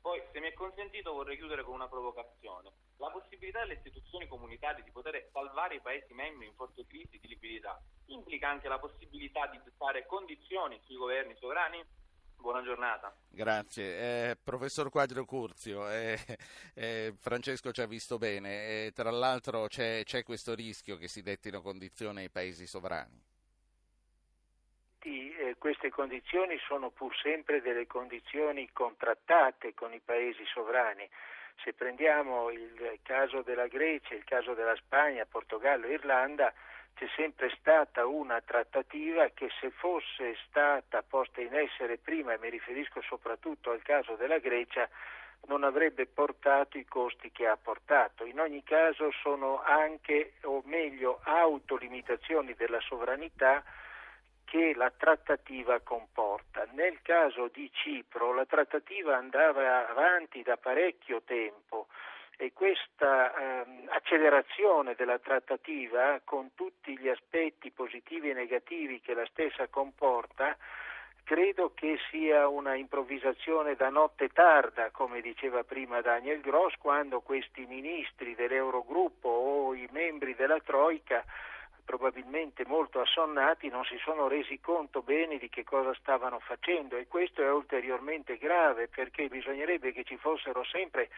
Poi, 0.00 0.22
se 0.32 0.40
mi 0.40 0.48
è 0.48 0.54
consentito, 0.54 1.12
vorrei 1.12 1.36
chiudere 1.36 1.62
con 1.62 1.74
una 1.74 1.88
provocazione. 1.88 2.72
La 2.96 3.10
possibilità 3.10 3.60
delle 3.60 3.74
istituzioni 3.74 4.26
comunitarie 4.28 4.82
di 4.82 4.90
poter 4.92 5.28
salvare 5.30 5.74
i 5.74 5.82
Paesi 5.82 6.14
membri 6.14 6.46
in 6.46 6.54
forte 6.54 6.86
crisi 6.86 7.18
di 7.18 7.28
liquidità 7.28 7.78
implica 8.06 8.48
anche 8.48 8.68
la 8.68 8.78
possibilità 8.78 9.46
di 9.46 9.60
dettare 9.62 10.06
condizioni 10.06 10.80
sui 10.84 10.96
governi 10.96 11.34
sovrani? 11.38 11.84
Buona 12.36 12.62
giornata. 12.62 13.14
Grazie. 13.28 14.30
Eh, 14.30 14.36
professor 14.36 14.90
Quadro 14.90 15.24
Curzio, 15.24 15.88
eh, 15.88 16.18
eh, 16.74 17.14
Francesco 17.18 17.72
ci 17.72 17.80
ha 17.80 17.86
visto 17.86 18.18
bene, 18.18 18.92
tra 18.92 19.10
l'altro 19.10 19.66
c'è, 19.66 20.02
c'è 20.04 20.22
questo 20.22 20.54
rischio 20.54 20.96
che 20.96 21.08
si 21.08 21.22
dettino 21.22 21.62
condizioni 21.62 22.20
ai 22.20 22.30
paesi 22.30 22.66
sovrani 22.66 23.26
queste 25.66 25.90
condizioni 25.90 26.58
sono 26.58 26.90
pur 26.90 27.12
sempre 27.16 27.60
delle 27.60 27.88
condizioni 27.88 28.70
contrattate 28.72 29.74
con 29.74 29.92
i 29.92 29.98
paesi 29.98 30.44
sovrani. 30.46 31.08
Se 31.64 31.72
prendiamo 31.72 32.50
il 32.50 33.00
caso 33.02 33.42
della 33.42 33.66
Grecia, 33.66 34.14
il 34.14 34.22
caso 34.22 34.54
della 34.54 34.76
Spagna, 34.76 35.26
Portogallo, 35.26 35.88
Irlanda, 35.88 36.52
c'è 36.96 37.06
sempre 37.14 37.54
stata 37.60 38.06
una 38.06 38.40
trattativa 38.40 39.28
che 39.28 39.50
se 39.60 39.70
fosse 39.70 40.34
stata 40.48 41.02
posta 41.02 41.42
in 41.42 41.54
essere 41.54 41.98
prima, 41.98 42.32
e 42.32 42.38
mi 42.38 42.48
riferisco 42.48 43.02
soprattutto 43.02 43.70
al 43.70 43.82
caso 43.82 44.14
della 44.14 44.38
Grecia, 44.38 44.88
non 45.46 45.62
avrebbe 45.62 46.06
portato 46.06 46.78
i 46.78 46.86
costi 46.86 47.30
che 47.30 47.46
ha 47.46 47.58
portato. 47.58 48.24
In 48.24 48.40
ogni 48.40 48.62
caso 48.62 49.10
sono 49.22 49.62
anche, 49.62 50.34
o 50.44 50.62
meglio, 50.64 51.20
autolimitazioni 51.22 52.54
della 52.54 52.80
sovranità 52.80 53.62
che 54.44 54.72
la 54.74 54.90
trattativa 54.90 55.80
comporta. 55.80 56.66
Nel 56.72 57.02
caso 57.02 57.48
di 57.52 57.70
Cipro 57.72 58.32
la 58.32 58.46
trattativa 58.46 59.16
andava 59.16 59.86
avanti 59.86 60.42
da 60.42 60.56
parecchio 60.56 61.20
tempo 61.22 61.88
e 62.36 62.52
questa 62.52 63.34
ehm, 63.34 63.88
accelerazione 63.88 64.94
della 64.94 65.18
trattativa 65.18 66.20
con 66.24 66.50
tutti 66.54 66.96
gli 66.98 67.08
aspetti 67.08 67.70
positivi 67.70 68.30
e 68.30 68.34
negativi 68.34 69.00
che 69.00 69.14
la 69.14 69.26
stessa 69.26 69.66
comporta 69.68 70.56
credo 71.24 71.72
che 71.74 71.98
sia 72.10 72.46
una 72.46 72.76
improvvisazione 72.76 73.74
da 73.74 73.88
notte 73.88 74.28
tarda, 74.28 74.90
come 74.90 75.20
diceva 75.20 75.64
prima 75.64 76.00
Daniel 76.00 76.40
Gross, 76.40 76.74
quando 76.78 77.20
questi 77.20 77.66
ministri 77.66 78.36
dell'Eurogruppo 78.36 79.28
o 79.28 79.74
i 79.74 79.88
membri 79.90 80.36
della 80.36 80.60
Troica 80.60 81.24
probabilmente 81.86 82.66
molto 82.66 83.00
assonnati 83.00 83.68
non 83.68 83.84
si 83.84 83.96
sono 84.04 84.28
resi 84.28 84.60
conto 84.60 85.00
bene 85.00 85.38
di 85.38 85.48
che 85.48 85.64
cosa 85.64 85.94
stavano 85.94 86.40
facendo 86.40 86.96
e 86.96 87.06
questo 87.06 87.40
è 87.40 87.50
ulteriormente 87.50 88.36
grave 88.36 88.88
perché 88.88 89.28
bisognerebbe 89.28 89.92
che 89.92 90.04
ci 90.04 90.18
fossero 90.18 90.64
sempre 90.64 91.08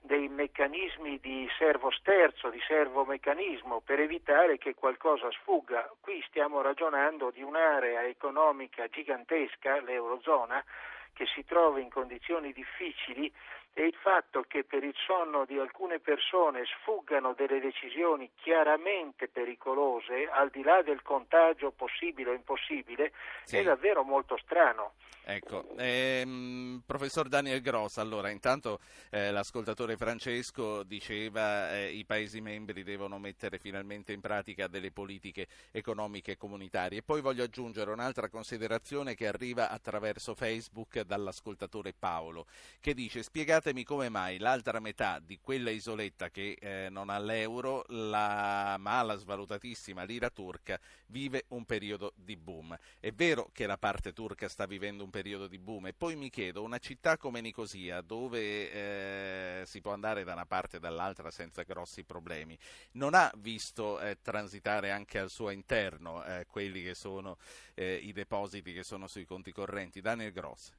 dei 0.00 0.28
meccanismi 0.28 1.18
di 1.20 1.48
servo 1.58 1.90
sterzo, 1.90 2.50
di 2.50 2.60
servomeccanismo 2.66 3.82
per 3.84 4.00
evitare 4.00 4.58
che 4.58 4.74
qualcosa 4.74 5.30
sfugga. 5.30 5.90
Qui 6.00 6.24
stiamo 6.26 6.60
ragionando 6.60 7.30
di 7.30 7.42
un'area 7.42 8.04
economica 8.04 8.88
gigantesca, 8.88 9.80
l'Eurozona, 9.80 10.64
che 11.12 11.26
si 11.26 11.44
trova 11.44 11.78
in 11.78 11.90
condizioni 11.90 12.52
difficili 12.52 13.32
e 13.74 13.84
il 13.84 13.94
fatto 13.94 14.44
che 14.46 14.64
per 14.64 14.84
il 14.84 14.94
sonno 15.06 15.44
di 15.46 15.58
alcune 15.58 15.98
persone 15.98 16.64
sfuggano 16.64 17.32
delle 17.32 17.58
decisioni 17.58 18.30
chiaramente 18.34 19.28
pericolose, 19.28 20.28
al 20.30 20.50
di 20.50 20.62
là 20.62 20.82
del 20.82 21.02
contagio 21.02 21.70
possibile 21.70 22.30
o 22.30 22.34
impossibile, 22.34 23.12
sì. 23.44 23.58
è 23.58 23.62
davvero 23.62 24.02
molto 24.02 24.36
strano. 24.36 24.92
Ecco, 25.24 25.68
ehm, 25.76 26.82
professor 26.84 27.28
Daniel 27.28 27.60
Gross, 27.60 27.98
allora 27.98 28.28
intanto 28.30 28.80
eh, 29.10 29.30
l'ascoltatore 29.30 29.96
Francesco 29.96 30.82
diceva 30.82 31.72
eh, 31.76 31.92
i 31.92 32.04
Paesi 32.04 32.40
membri 32.40 32.82
devono 32.82 33.20
mettere 33.20 33.58
finalmente 33.58 34.12
in 34.12 34.20
pratica 34.20 34.66
delle 34.66 34.90
politiche 34.90 35.46
economiche 35.70 36.36
comunitarie. 36.36 37.02
Poi 37.04 37.20
voglio 37.20 37.44
aggiungere 37.44 37.92
un'altra 37.92 38.28
considerazione 38.28 39.14
che 39.14 39.28
arriva 39.28 39.70
attraverso 39.70 40.34
Facebook 40.34 41.02
dall'ascoltatore 41.02 41.94
Paolo, 41.96 42.46
che 42.80 42.92
dice 42.92 43.22
spiegatemi 43.22 43.84
come 43.84 44.08
mai 44.08 44.38
l'altra 44.38 44.80
metà 44.80 45.20
di 45.24 45.38
quella 45.40 45.70
isoletta 45.70 46.30
che 46.30 46.56
eh, 46.60 46.88
non 46.90 47.10
ha 47.10 47.20
l'euro, 47.20 47.84
la 47.90 48.76
mala 48.76 49.14
svalutatissima 49.14 50.02
lira 50.02 50.30
turca, 50.30 50.80
vive 51.06 51.44
un 51.48 51.64
periodo 51.64 52.12
di 52.16 52.36
boom. 52.36 52.76
È 52.98 53.12
vero 53.12 53.50
che 53.52 53.66
la 53.66 53.78
parte 53.78 54.12
turca 54.12 54.48
sta 54.48 54.66
vivendo 54.66 55.04
un 55.04 55.10
periodo 55.12 55.46
di 55.46 55.58
boom. 55.58 55.86
E 55.86 55.92
poi 55.92 56.16
mi 56.16 56.30
chiedo, 56.30 56.64
una 56.64 56.78
città 56.78 57.16
come 57.16 57.40
Nicosia, 57.40 58.00
dove 58.00 58.40
eh, 58.40 59.62
si 59.66 59.80
può 59.80 59.92
andare 59.92 60.24
da 60.24 60.32
una 60.32 60.46
parte 60.46 60.78
e 60.78 60.80
dall'altra 60.80 61.30
senza 61.30 61.62
grossi 61.62 62.02
problemi, 62.02 62.58
non 62.92 63.14
ha 63.14 63.30
visto 63.36 64.00
eh, 64.00 64.16
transitare 64.20 64.90
anche 64.90 65.20
al 65.20 65.28
suo 65.28 65.50
interno 65.50 66.24
eh, 66.24 66.46
quelli 66.50 66.82
che 66.82 66.94
sono 66.94 67.36
eh, 67.74 67.94
i 67.94 68.12
depositi 68.12 68.72
che 68.72 68.82
sono 68.82 69.06
sui 69.06 69.24
conti 69.24 69.52
correnti? 69.52 70.00
Daniel 70.00 70.32
Gross. 70.32 70.72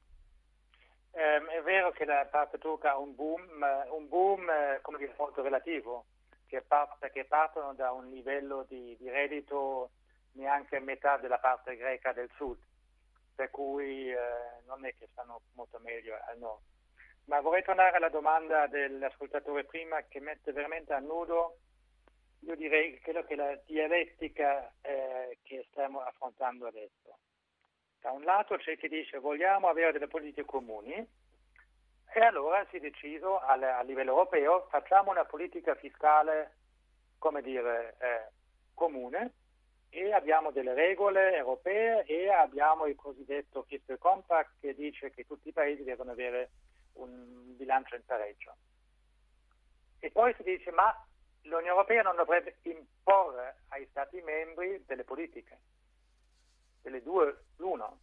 Eh, 1.12 1.36
è 1.36 1.62
vero 1.62 1.92
che 1.92 2.04
la 2.04 2.26
parte 2.28 2.58
turca 2.58 2.90
ha 2.90 2.98
un 2.98 3.14
boom, 3.14 3.64
un 3.90 4.08
boom 4.08 4.50
eh, 4.50 4.80
come 4.82 4.98
dire, 4.98 5.14
molto 5.16 5.42
relativo, 5.42 6.06
che 6.46 6.62
perché 6.98 7.24
partono 7.24 7.72
da 7.72 7.92
un 7.92 8.10
livello 8.10 8.66
di, 8.68 8.96
di 8.98 9.08
reddito 9.08 9.90
neanche 10.32 10.76
a 10.76 10.80
metà 10.80 11.16
della 11.16 11.38
parte 11.38 11.76
greca 11.76 12.12
del 12.12 12.28
sud 12.34 12.58
per 13.34 13.50
cui 13.50 14.10
eh, 14.10 14.16
non 14.66 14.84
è 14.84 14.94
che 14.94 15.08
stanno 15.10 15.42
molto 15.54 15.78
meglio 15.82 16.16
al 16.26 16.38
nord. 16.38 16.62
Ma 17.24 17.40
vorrei 17.40 17.62
tornare 17.62 17.96
alla 17.96 18.10
domanda 18.10 18.66
dell'ascoltatore 18.66 19.64
prima 19.64 20.02
che 20.02 20.20
mette 20.20 20.52
veramente 20.52 20.92
a 20.92 20.98
nudo, 20.98 21.56
io 22.40 22.54
direi 22.56 23.00
quello 23.00 23.24
che 23.24 23.34
la 23.34 23.58
dialettica 23.64 24.70
eh, 24.82 25.38
che 25.42 25.66
stiamo 25.70 26.00
affrontando 26.00 26.66
adesso. 26.66 27.18
Da 28.00 28.10
un 28.10 28.22
lato 28.22 28.56
c'è 28.56 28.76
chi 28.76 28.88
dice 28.88 29.18
vogliamo 29.18 29.68
avere 29.68 29.92
delle 29.92 30.08
politiche 30.08 30.44
comuni 30.44 30.92
e 30.92 32.20
allora 32.20 32.64
si 32.68 32.76
è 32.76 32.80
deciso 32.80 33.38
a, 33.38 33.54
a 33.78 33.82
livello 33.82 34.10
europeo 34.10 34.66
facciamo 34.68 35.10
una 35.10 35.24
politica 35.24 35.74
fiscale, 35.74 36.56
come 37.18 37.40
dire, 37.40 37.96
eh, 37.98 38.28
comune 38.74 39.32
e 39.94 40.12
abbiamo 40.12 40.50
delle 40.50 40.74
regole 40.74 41.36
europee 41.36 42.04
e 42.04 42.28
abbiamo 42.28 42.86
il 42.86 42.96
cosiddetto 42.96 43.62
fiscal 43.62 43.96
compact 43.98 44.54
che 44.60 44.74
dice 44.74 45.10
che 45.10 45.24
tutti 45.24 45.48
i 45.48 45.52
paesi 45.52 45.84
devono 45.84 46.10
avere 46.10 46.50
un 46.94 47.56
bilancio 47.56 47.94
in 47.94 48.04
pareggio. 48.04 48.56
E 50.00 50.10
poi 50.10 50.34
si 50.34 50.42
dice 50.42 50.72
ma 50.72 50.92
l'Unione 51.42 51.68
Europea 51.68 52.02
non 52.02 52.16
dovrebbe 52.16 52.56
imporre 52.62 53.58
ai 53.68 53.86
Stati 53.90 54.20
membri 54.20 54.82
delle 54.84 55.04
politiche, 55.04 55.58
delle 56.82 57.00
due 57.00 57.44
l'uno. 57.56 58.00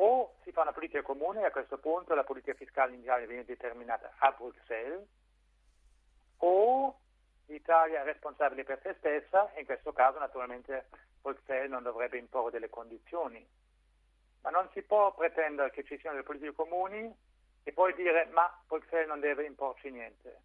O 0.00 0.34
si 0.42 0.50
fa 0.50 0.62
una 0.62 0.72
politica 0.72 1.02
comune 1.02 1.42
e 1.42 1.46
a 1.46 1.52
questo 1.52 1.78
punto 1.78 2.14
la 2.14 2.24
politica 2.24 2.54
fiscale 2.54 2.94
in 2.94 3.00
Italia 3.00 3.26
viene 3.28 3.44
determinata 3.44 4.12
a 4.18 4.32
Bruxelles, 4.32 5.06
o 6.38 6.98
l'Italia 7.48 8.00
è 8.00 8.04
responsabile 8.04 8.64
per 8.64 8.80
se 8.82 8.94
stessa 8.98 9.52
e 9.52 9.60
in 9.60 9.66
questo 9.66 9.92
caso 9.92 10.18
naturalmente 10.18 10.86
Bruxelles 11.20 11.70
non 11.70 11.82
dovrebbe 11.82 12.18
imporre 12.18 12.52
delle 12.52 12.70
condizioni. 12.70 13.46
Ma 14.42 14.50
non 14.50 14.68
si 14.72 14.82
può 14.82 15.12
pretendere 15.14 15.70
che 15.70 15.84
ci 15.84 15.98
siano 15.98 16.16
delle 16.16 16.26
politiche 16.26 16.54
comuni 16.54 17.12
e 17.62 17.72
poi 17.72 17.94
dire 17.94 18.26
ma 18.32 18.50
Bruxelles 18.66 19.08
non 19.08 19.20
deve 19.20 19.44
imporci 19.44 19.90
niente. 19.90 20.40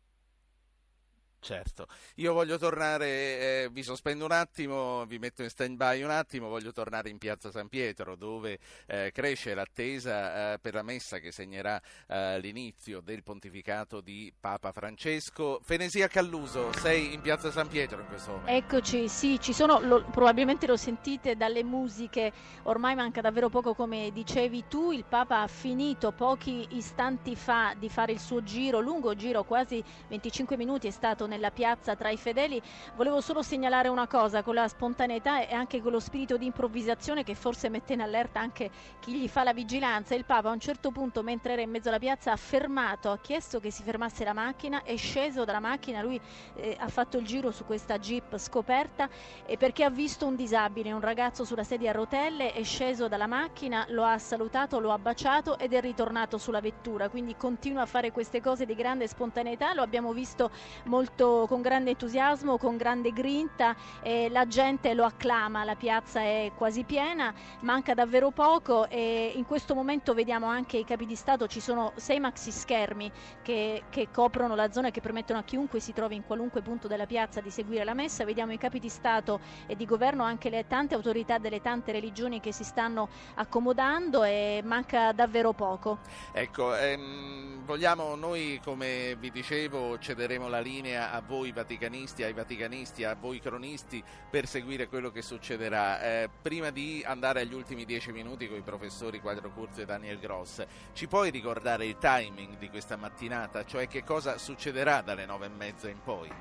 Certo, 1.43 1.88
io 2.15 2.31
voglio 2.31 2.57
tornare, 2.57 3.05
eh, 3.05 3.69
vi 3.69 3.83
sospendo 3.83 4.23
un 4.23 4.31
attimo, 4.31 5.03
vi 5.05 5.19
metto 5.19 5.43
in 5.43 5.50
stand 5.50 5.75
by 5.75 6.01
un 6.01 6.09
attimo, 6.09 6.47
voglio 6.47 6.71
tornare 6.71 7.09
in 7.09 7.17
piazza 7.17 7.51
San 7.51 7.67
Pietro 7.67 8.15
dove 8.15 8.59
eh, 8.85 9.12
cresce 9.12 9.53
l'attesa 9.53 10.53
eh, 10.53 10.59
per 10.59 10.73
la 10.73 10.83
messa 10.83 11.17
che 11.17 11.33
segnerà 11.33 11.81
eh, 12.07 12.39
l'inizio 12.39 13.01
del 13.01 13.23
pontificato 13.23 14.00
di 14.00 14.31
Papa 14.39 14.71
Francesco. 14.71 15.59
Fenesia 15.62 16.07
Calluso, 16.07 16.71
sei 16.77 17.13
in 17.13 17.19
piazza 17.19 17.51
San 17.51 17.67
Pietro 17.67 18.00
in 18.00 18.07
questo 18.07 18.31
momento. 18.31 18.50
Eccoci, 18.50 19.09
sì, 19.09 19.38
ci 19.41 19.51
sono, 19.51 19.81
lo, 19.81 20.01
probabilmente 20.05 20.65
lo 20.65 20.77
sentite 20.77 21.35
dalle 21.35 21.65
musiche, 21.65 22.31
ormai 22.63 22.95
manca 22.95 23.19
davvero 23.19 23.50
poco 23.50 23.73
come 23.73 24.12
dicevi 24.13 24.63
tu, 24.69 24.93
il 24.93 25.03
Papa 25.03 25.41
ha 25.41 25.47
finito 25.47 26.13
pochi 26.13 26.65
istanti 26.77 27.35
fa 27.35 27.73
di 27.77 27.89
fare 27.89 28.13
il 28.13 28.19
suo 28.21 28.41
giro, 28.43 28.79
lungo 28.79 29.13
giro, 29.13 29.43
quasi 29.43 29.83
25 30.07 30.55
minuti 30.55 30.88
è 30.88 30.91
stato 30.91 31.31
nella 31.34 31.52
piazza 31.52 31.96
tra 31.96 32.10
i 32.10 32.18
fedeli. 32.18 32.62
Volevo 32.96 33.22
solo 33.22 33.42
segnalare 33.42 33.90
una 33.90 34.08
cosa, 34.08 34.44
con 34.44 34.56
la 34.56 34.68
spontaneità 34.68 35.46
e 35.46 35.54
anche 35.54 35.82
con 35.82 35.92
lo 35.92 36.00
spirito 36.00 36.38
di 36.38 36.46
improvvisazione 36.46 37.24
che 37.24 37.36
forse 37.36 37.70
mette 37.70 37.94
in 37.94 38.02
allerta 38.02 38.40
anche 38.40 38.70
chi 39.00 39.13
gli 39.13 39.28
fa 39.28 39.44
la 39.44 39.54
vigilanza. 39.54 40.16
Il 40.16 40.25
Papa 40.25 40.50
a 40.50 40.54
un 40.54 40.60
certo 40.60 40.92
punto, 40.92 41.24
mentre 41.24 41.54
era 41.54 41.62
in 41.62 41.70
mezzo 41.70 41.90
alla 41.90 42.00
piazza, 42.00 42.32
ha 42.32 42.38
fermato, 42.38 43.12
ha 43.12 43.18
chiesto 43.18 43.60
che 43.60 43.72
si 43.72 43.84
fermasse 43.84 44.24
la 44.24 44.34
macchina, 44.34 44.84
è 44.84 44.96
sceso 44.96 45.44
dalla 45.44 45.60
macchina, 45.60 46.02
lui 46.02 46.20
eh, 46.56 46.78
ha 46.80 46.88
fatto 46.88 47.18
il 47.18 47.25
giro 47.25 47.52
su 47.52 47.66
questa 47.66 47.98
jeep 47.98 48.38
scoperta 48.38 49.10
e 49.46 49.58
perché 49.58 49.84
ha 49.84 49.90
visto 49.90 50.25
un 50.25 50.36
disabile, 50.36 50.92
un 50.92 51.02
ragazzo 51.02 51.44
sulla 51.44 51.63
sedia 51.63 51.90
a 51.90 51.94
rotelle, 51.94 52.54
è 52.54 52.63
sceso 52.63 53.08
dalla 53.08 53.28
macchina, 53.28 53.86
lo 53.90 54.04
ha 54.04 54.18
salutato, 54.18 54.80
lo 54.80 54.92
ha 54.92 55.00
baciato 55.00 55.58
ed 55.58 55.74
è 55.74 55.82
ritornato 55.82 56.38
sulla 56.38 56.62
vettura, 56.62 57.10
quindi 57.10 57.36
continua 57.36 57.82
a 57.82 57.86
fare 57.86 58.12
queste 58.12 58.42
cose 58.42 58.66
di 58.66 58.75
grande 58.75 59.08
spontaneità, 59.08 59.74
lo 59.74 59.82
abbiamo 59.82 60.13
visto 60.13 60.52
molto 60.86 61.23
molto 61.24 61.48
con 61.48 61.62
grande 61.62 61.92
entusiasmo, 61.92 62.58
con 62.58 62.77
grande 62.77 63.12
grinta, 63.12 63.75
eh, 64.01 64.30
la 64.30 64.46
gente 64.48 64.94
lo 64.94 65.06
acclama, 65.06 65.63
la 65.63 65.75
piazza 65.75 66.20
è 66.22 66.51
quasi 66.56 66.84
piena, 66.84 67.34
manca 67.62 67.94
davvero 67.94 68.32
poco 68.32 68.88
e 68.89 69.32
in 69.36 69.46
questo 69.46 69.74
momento 69.74 70.13
vediamo 70.13 70.48
anche 70.48 70.77
i 70.77 70.86
capi 70.86 71.06
di 71.06 71.15
Stato, 71.15 71.48
ci 71.48 71.60
sono 71.60 71.94
sei 71.96 72.20
maxi 72.20 72.51
schermi 72.51 73.12
che, 73.42 73.84
che 73.89 74.10
coprono 74.12 74.56
la 74.56 74.72
zona 74.72 74.89
e 74.89 74.92
che 74.92 75.01
permettono 75.01 75.39
a 75.39 75.44
chiunque 75.44 75.80
si 75.80 75.94
trovi 75.94 76.15
in 76.15 76.25
qualunque 76.25 76.62
punto 76.62 76.88
della 76.88 77.06
piazza 77.06 77.39
di 77.42 77.50
seguire 77.50 77.84
la 77.84 77.94
messa, 77.94 78.25
vediamo 78.25 78.51
i 78.51 78.58
capi 78.58 78.80
di 78.80 78.89
Stato 78.89 79.39
e 79.65 79.75
di 79.75 79.86
governo, 79.86 80.24
anche 80.24 80.50
le 80.50 80.65
tante 80.68 80.96
autorità 80.96 81.38
delle 81.38 81.62
tante 81.62 81.92
religioni 81.92 82.39
che 82.39 82.51
si 82.51 82.63
stanno 82.63 83.08
accomodando 83.36 84.24
e 84.24 84.62
manca 84.63 85.12
davvero 85.12 85.53
poco. 85.53 86.00
Ecco, 86.34 86.75
ehm, 86.75 87.63
vogliamo 87.63 88.15
noi 88.15 88.60
come 88.63 89.15
vi 89.20 89.32
dicevo 89.32 89.98
cederemo 89.98 90.48
la 90.48 90.60
linea 90.60 91.12
a 91.13 91.22
voi 91.22 91.51
vaticanisti, 91.51 92.24
ai 92.24 92.34
vaticanisti, 92.34 93.03
a 93.03 93.15
voi 93.15 93.39
cronisti 93.39 94.03
per 94.29 94.48
seguire 94.48 94.88
quello 94.88 95.12
che 95.12 95.22
succederà. 95.22 96.01
Eh, 96.01 96.29
prima 96.41 96.72
di 96.72 97.03
andare 97.05 97.41
agli 97.41 97.53
ultimi 97.53 97.86
dieci 97.86 98.12
minuti 98.12 98.48
con 98.48 98.58
i 98.58 98.62
professori 98.62 99.22
Quadro 99.22 99.51
Curzo 99.51 99.82
e 99.82 99.86
Daniel 99.86 100.17
Gross, 100.17 100.65
ci 100.93 101.08
puoi 101.08 101.29
ricordare 101.29 101.86
il 101.86 101.98
timing 102.00 102.58
di 102.58 102.70
questa 102.70 102.98
mattinata, 102.98 103.63
cioè 103.63 103.88
che 103.88 104.03
cosa 104.03 104.39
succederà 104.39 105.01
dalle 105.01 105.25
nove 105.25 105.46
e 105.46 105.50
mezza 105.50 105.88
in 105.88 106.01
poi? 106.03 106.32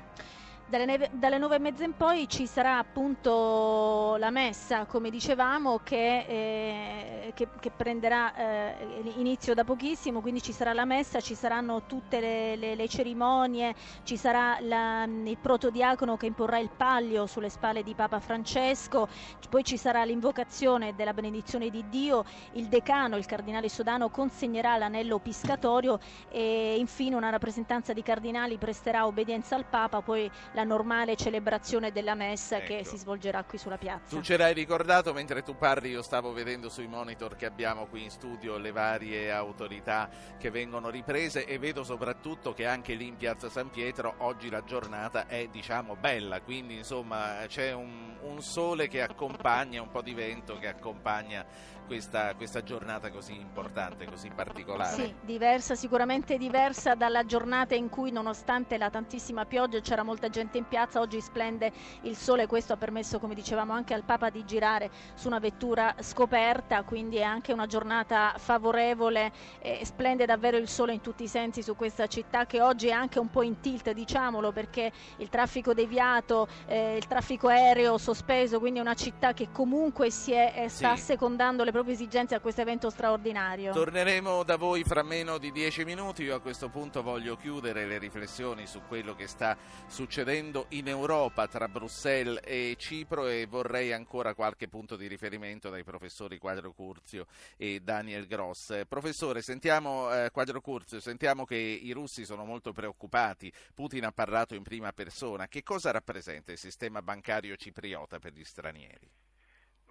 Dalle, 0.73 0.85
neve, 0.85 1.09
dalle 1.13 1.37
nove 1.37 1.57
e 1.57 1.59
mezza 1.59 1.83
in 1.83 1.95
poi 1.95 2.27
ci 2.27 2.47
sarà 2.47 2.79
appunto 2.79 4.15
la 4.17 4.31
messa, 4.31 4.85
come 4.85 5.11
dicevamo, 5.11 5.81
che, 5.83 6.25
eh, 6.27 7.31
che, 7.35 7.47
che 7.59 7.69
prenderà 7.69 8.33
eh, 8.33 9.11
inizio 9.17 9.53
da 9.53 9.63
pochissimo, 9.63 10.19
quindi 10.19 10.41
ci 10.41 10.51
sarà 10.51 10.73
la 10.73 10.85
messa, 10.85 11.19
ci 11.19 11.35
saranno 11.35 11.83
tutte 11.85 12.19
le, 12.19 12.55
le, 12.55 12.73
le 12.73 12.87
cerimonie, 12.87 13.75
ci 14.01 14.17
sarà 14.17 14.57
la, 14.61 15.03
il 15.03 15.37
protodiacono 15.39 16.17
che 16.17 16.25
imporrà 16.25 16.57
il 16.57 16.71
palio 16.75 17.27
sulle 17.27 17.49
spalle 17.49 17.83
di 17.83 17.93
Papa 17.93 18.19
Francesco, 18.19 19.07
poi 19.51 19.63
ci 19.63 19.77
sarà 19.77 20.03
l'invocazione 20.03 20.95
della 20.95 21.13
benedizione 21.13 21.69
di 21.69 21.85
Dio, 21.87 22.25
il 22.53 22.65
decano, 22.65 23.17
il 23.17 23.27
cardinale 23.27 23.69
Sodano 23.69 24.09
consegnerà 24.09 24.75
l'anello 24.77 25.19
piscatorio 25.19 25.99
e 26.31 26.77
infine 26.79 27.15
una 27.15 27.29
rappresentanza 27.29 27.93
di 27.93 28.01
cardinali 28.01 28.57
presterà 28.57 29.05
obbedienza 29.05 29.55
al 29.55 29.65
Papa, 29.65 30.01
poi 30.01 30.27
la 30.53 30.61
normale 30.63 31.15
celebrazione 31.15 31.91
della 31.91 32.15
messa 32.15 32.57
ecco. 32.57 32.67
che 32.67 32.83
si 32.83 32.97
svolgerà 32.97 33.43
qui 33.43 33.57
sulla 33.57 33.77
piazza. 33.77 34.15
Tu 34.15 34.21
ce 34.21 34.37
l'hai 34.37 34.53
ricordato 34.53 35.13
mentre 35.13 35.43
tu 35.43 35.55
parli, 35.55 35.89
io 35.89 36.01
stavo 36.01 36.33
vedendo 36.33 36.69
sui 36.69 36.87
monitor 36.87 37.35
che 37.35 37.45
abbiamo 37.45 37.85
qui 37.87 38.03
in 38.03 38.09
studio 38.09 38.57
le 38.57 38.71
varie 38.71 39.31
autorità 39.31 40.09
che 40.37 40.49
vengono 40.49 40.89
riprese 40.89 41.45
e 41.45 41.57
vedo 41.57 41.83
soprattutto 41.83 42.53
che 42.53 42.65
anche 42.65 42.93
lì 42.93 43.07
in 43.07 43.17
piazza 43.17 43.49
San 43.49 43.69
Pietro 43.69 44.15
oggi 44.19 44.49
la 44.49 44.63
giornata 44.63 45.27
è 45.27 45.47
diciamo 45.51 45.95
bella, 45.95 46.41
quindi 46.41 46.77
insomma 46.77 47.37
c'è 47.47 47.71
un, 47.71 48.15
un 48.21 48.41
sole 48.41 48.87
che 48.87 49.01
accompagna, 49.01 49.81
un 49.81 49.89
po' 49.89 50.01
di 50.01 50.13
vento 50.13 50.57
che 50.57 50.67
accompagna 50.67 51.45
questa, 51.85 52.33
questa, 52.35 52.63
giornata 52.63 53.11
così 53.11 53.35
importante, 53.35 54.05
così 54.05 54.29
particolare. 54.29 54.95
Sì, 54.95 55.13
diversa, 55.21 55.75
sicuramente 55.75 56.37
diversa 56.37 56.95
dalla 56.95 57.25
giornata 57.25 57.75
in 57.75 57.89
cui 57.89 58.11
nonostante 58.11 58.77
la 58.77 58.89
tantissima 58.89 59.45
pioggia 59.45 59.79
c'era 59.79 60.03
molta 60.03 60.29
gente 60.29 60.57
in 60.57 60.67
piazza, 60.67 60.99
oggi 60.99 61.19
splende 61.21 61.71
il 62.01 62.15
sole, 62.15 62.47
questo 62.47 62.73
ha 62.73 62.77
permesso 62.77 63.19
come 63.19 63.35
dicevamo 63.35 63.73
anche 63.73 63.93
al 63.93 64.03
Papa 64.03 64.29
di 64.29 64.45
girare 64.45 64.89
su 65.13 65.27
una 65.27 65.39
vettura 65.39 65.95
scoperta, 65.99 66.83
quindi 66.83 67.17
è 67.17 67.23
anche 67.23 67.53
una 67.53 67.67
giornata 67.67 68.33
favorevole, 68.37 69.31
eh, 69.59 69.81
splende 69.83 70.25
davvero 70.25 70.57
il 70.57 70.67
sole 70.67 70.93
in 70.93 71.01
tutti 71.01 71.23
i 71.23 71.27
sensi 71.27 71.61
su 71.61 71.75
questa 71.75 72.07
città 72.07 72.45
che 72.45 72.61
oggi 72.61 72.87
è 72.87 72.91
anche 72.91 73.19
un 73.19 73.29
po' 73.29 73.41
in 73.41 73.59
tilt, 73.59 73.91
diciamolo, 73.91 74.51
perché 74.51 74.91
il 75.17 75.29
traffico 75.29 75.73
deviato, 75.73 76.47
eh, 76.65 76.95
il 76.95 77.07
traffico 77.07 77.47
aereo 77.49 77.97
sospeso, 77.97 78.59
quindi 78.59 78.79
è 78.79 78.81
una 78.81 78.93
città 78.93 79.33
che 79.33 79.49
comunque 79.51 80.09
si 80.09 80.31
è, 80.31 80.53
eh, 80.55 80.69
sta 80.69 80.95
sì. 80.95 81.01
secondando 81.01 81.63
le 81.63 81.71
proprie 81.73 81.95
esigenze 81.95 82.35
a 82.35 82.39
questo 82.39 82.61
evento 82.61 82.91
straordinario. 82.91 83.73
Torneremo 83.73 84.43
da 84.43 84.57
voi 84.57 84.83
fra 84.83 85.01
meno 85.01 85.39
di 85.39 85.51
dieci 85.51 85.83
minuti. 85.83 86.21
Io 86.21 86.35
a 86.35 86.39
questo 86.39 86.69
punto 86.69 87.01
voglio 87.01 87.35
chiudere 87.35 87.87
le 87.87 87.97
riflessioni 87.97 88.67
su 88.67 88.83
quello 88.87 89.15
che 89.15 89.25
sta 89.25 89.57
succedendo 89.87 90.67
in 90.69 90.87
Europa 90.87 91.47
tra 91.47 91.67
Bruxelles 91.67 92.41
e 92.43 92.75
Cipro 92.77 93.25
e 93.25 93.47
vorrei 93.47 93.91
ancora 93.91 94.35
qualche 94.35 94.67
punto 94.67 94.95
di 94.95 95.07
riferimento 95.07 95.71
dai 95.71 95.83
professori 95.83 96.37
Quadro 96.37 96.73
Curzio 96.73 97.25
e 97.57 97.79
Daniel 97.79 98.27
Gross. 98.27 98.83
Professore, 98.87 99.41
sentiamo 99.41 100.13
eh, 100.13 100.29
Quadro 100.29 100.61
Curzio, 100.61 100.99
sentiamo 100.99 101.43
che 101.43 101.55
i 101.55 101.91
russi 101.91 102.23
sono 102.23 102.45
molto 102.45 102.71
preoccupati. 102.71 103.51
Putin 103.73 104.05
ha 104.05 104.11
parlato 104.11 104.53
in 104.53 104.61
prima 104.61 104.93
persona. 104.93 105.47
Che 105.47 105.63
cosa 105.63 105.89
rappresenta 105.89 106.51
il 106.51 106.59
sistema 106.59 107.01
bancario 107.01 107.55
cipriota 107.55 108.19
per 108.19 108.33
gli 108.33 108.43
stranieri? 108.43 109.22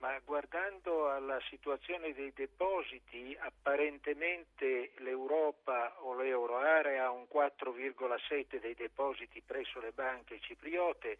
Ma 0.02 0.18
guardando 0.24 1.08
alla 1.08 1.40
situazione 1.48 2.12
dei 2.12 2.32
depositi, 2.34 3.36
apparentemente 3.38 4.90
l'Europa 4.96 5.94
o 6.00 6.14
l'Euroarea 6.14 7.04
ha 7.04 7.10
un 7.12 7.26
4,7 7.32 8.60
dei 8.60 8.74
depositi 8.74 9.40
presso 9.46 9.78
le 9.78 9.92
banche 9.92 10.40
cipriote, 10.40 11.18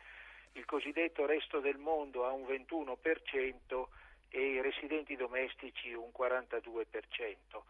il 0.55 0.65
cosiddetto 0.65 1.27
resto 1.27 1.61
del 1.61 1.79
mondo 1.79 2.27
ha 2.27 2.33
un 2.33 2.43
21% 2.43 3.87
e 4.31 4.41
i 4.41 4.61
residenti 4.61 5.15
domestici 5.15 5.93
un 5.93 6.11
42%. 6.13 7.63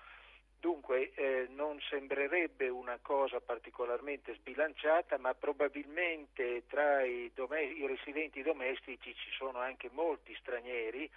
Dunque 0.63 1.11
eh, 1.15 1.49
non 1.57 1.81
sembrerebbe 1.91 2.69
una 2.69 2.97
cosa 3.03 3.41
particolarmente 3.41 4.33
sbilanciata, 4.35 5.19
ma 5.19 5.35
probabilmente 5.35 6.63
tra 6.69 7.03
i, 7.03 7.33
dome- 7.35 7.65
i, 7.65 7.85
residenti 7.85 8.43
domestici 8.43 9.13
ci 9.13 9.31
sono 9.37 9.59
anche 9.59 9.91
molti 9.91 10.33
stranieri, 10.39 11.11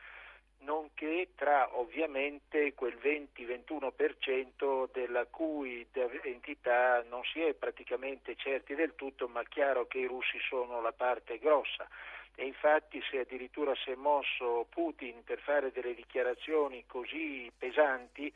nonché 0.62 1.34
tra 1.36 1.78
ovviamente 1.78 2.74
quel 2.74 2.96
20-21% 2.96 4.90
della 4.92 5.26
cui 5.28 5.86
entità 6.24 7.04
non 7.08 7.22
si 7.26 7.40
è 7.42 7.54
praticamente 7.54 8.36
certi 8.38 8.74
del 8.74 8.96
tutto, 8.96 9.28
ma 9.28 9.42
è 9.42 9.48
chiaro 9.48 9.86
che 9.86 10.00
i 10.00 10.08
russi 10.08 10.40
sono 10.40 10.82
la 10.82 10.92
parte 10.92 11.38
grossa. 11.38 11.88
E 12.34 12.48
infatti 12.48 13.00
se 13.12 13.20
addirittura 13.20 13.76
si 13.76 13.92
è 13.92 13.96
mosso 13.96 14.66
Putin 14.70 15.24
per 15.24 15.38
fare 15.40 15.72
delle 15.72 15.94
dichiarazioni 15.94 16.84
così 16.88 17.52
pesanti, 17.56 18.34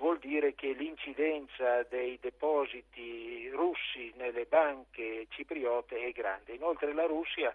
vuol 0.00 0.18
dire 0.18 0.54
che 0.54 0.72
l'incidenza 0.72 1.82
dei 1.84 2.18
depositi 2.20 3.48
russi 3.50 4.12
nelle 4.16 4.46
banche 4.46 5.26
cipriote 5.28 5.98
è 6.06 6.10
grande. 6.12 6.54
Inoltre 6.54 6.94
la 6.94 7.04
Russia 7.04 7.54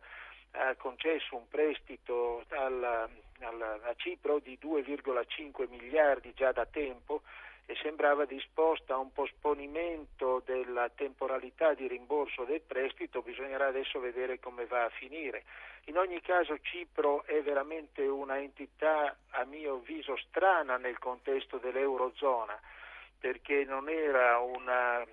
ha 0.52 0.76
concesso 0.76 1.36
un 1.36 1.48
prestito 1.50 2.46
alla, 2.50 3.10
alla, 3.40 3.80
a 3.82 3.94
Cipro 3.96 4.40
di 4.40 4.58
2,5 4.62 5.68
miliardi 5.70 6.34
già 6.36 6.52
da 6.52 6.66
tempo 6.66 7.24
e 7.66 7.76
sembrava 7.82 8.26
disposta 8.26 8.94
a 8.94 9.00
un 9.00 9.12
posponimento 9.12 10.44
della 10.46 10.88
temporalità 10.90 11.74
di 11.74 11.88
rimborso 11.88 12.44
del 12.44 12.62
prestito, 12.62 13.24
bisognerà 13.24 13.66
adesso 13.66 14.00
vedere 14.00 14.40
come 14.40 14.66
va 14.66 14.84
a 14.84 14.90
finire. 14.90 15.44
In 15.88 15.98
ogni 15.98 16.20
caso 16.22 16.58
Cipro 16.62 17.24
è 17.26 17.42
veramente 17.44 18.02
una 18.08 18.40
entità 18.40 19.16
a 19.30 19.46
mio 19.46 19.76
avviso 19.76 20.18
strana 20.18 20.78
nel 20.78 20.98
contesto 20.98 21.58
dell'Eurozona, 21.58 22.60
perché 23.20 23.66
non 23.66 23.88
era 23.88 24.40
una 24.40 25.04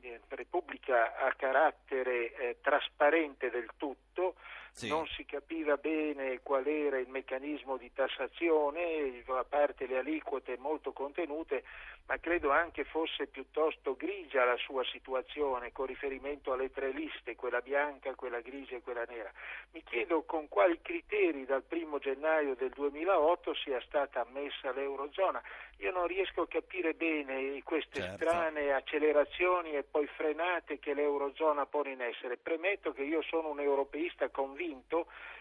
eh, 0.00 0.20
repubblica 0.28 1.16
a 1.16 1.32
carattere 1.34 2.32
eh, 2.34 2.56
trasparente 2.60 3.50
del 3.50 3.70
tutto, 3.76 4.36
sì. 4.72 4.88
non 4.88 5.06
si 5.06 5.24
capiva 5.24 5.76
bene 5.76 6.40
qual 6.42 6.66
era 6.66 6.98
il 6.98 7.08
meccanismo 7.08 7.76
di 7.76 7.90
tassazione, 7.92 9.22
a 9.26 9.44
parte 9.44 9.86
le 9.86 9.98
aliquote 9.98 10.56
molto 10.58 10.92
contenute, 10.92 11.64
ma 12.06 12.18
credo 12.18 12.50
anche 12.50 12.84
fosse 12.84 13.26
piuttosto 13.26 13.94
grigia 13.94 14.44
la 14.44 14.56
sua 14.56 14.84
situazione 14.84 15.72
con 15.72 15.86
riferimento 15.86 16.52
alle 16.52 16.70
tre 16.70 16.90
liste, 16.90 17.36
quella 17.36 17.60
bianca, 17.60 18.14
quella 18.14 18.40
grigia 18.40 18.76
e 18.76 18.82
quella 18.82 19.04
nera. 19.04 19.30
Mi 19.72 19.82
chiedo 19.84 20.22
con 20.22 20.48
quali 20.48 20.80
criteri 20.82 21.44
dal 21.44 21.64
1 21.68 21.98
gennaio 21.98 22.54
del 22.56 22.70
2008 22.70 23.54
sia 23.54 23.80
stata 23.82 24.22
ammessa 24.22 24.72
l'Eurozona. 24.72 25.40
Io 25.78 25.92
non 25.92 26.06
riesco 26.06 26.42
a 26.42 26.48
capire 26.48 26.94
bene 26.94 27.62
queste 27.62 28.00
certo. 28.00 28.24
strane 28.24 28.72
accelerazioni 28.72 29.72
e 29.72 29.82
poi 29.82 30.06
frenate 30.06 30.78
che 30.78 30.92
l'Eurozona 30.92 31.64
pone 31.66 31.92
in 31.92 32.02
essere. 32.02 32.36
Premetto 32.36 32.92
che 32.92 33.02
io 33.02 33.22
sono 33.22 33.48
un 33.48 33.60
europeista 33.60 34.28
convinto 34.28 34.59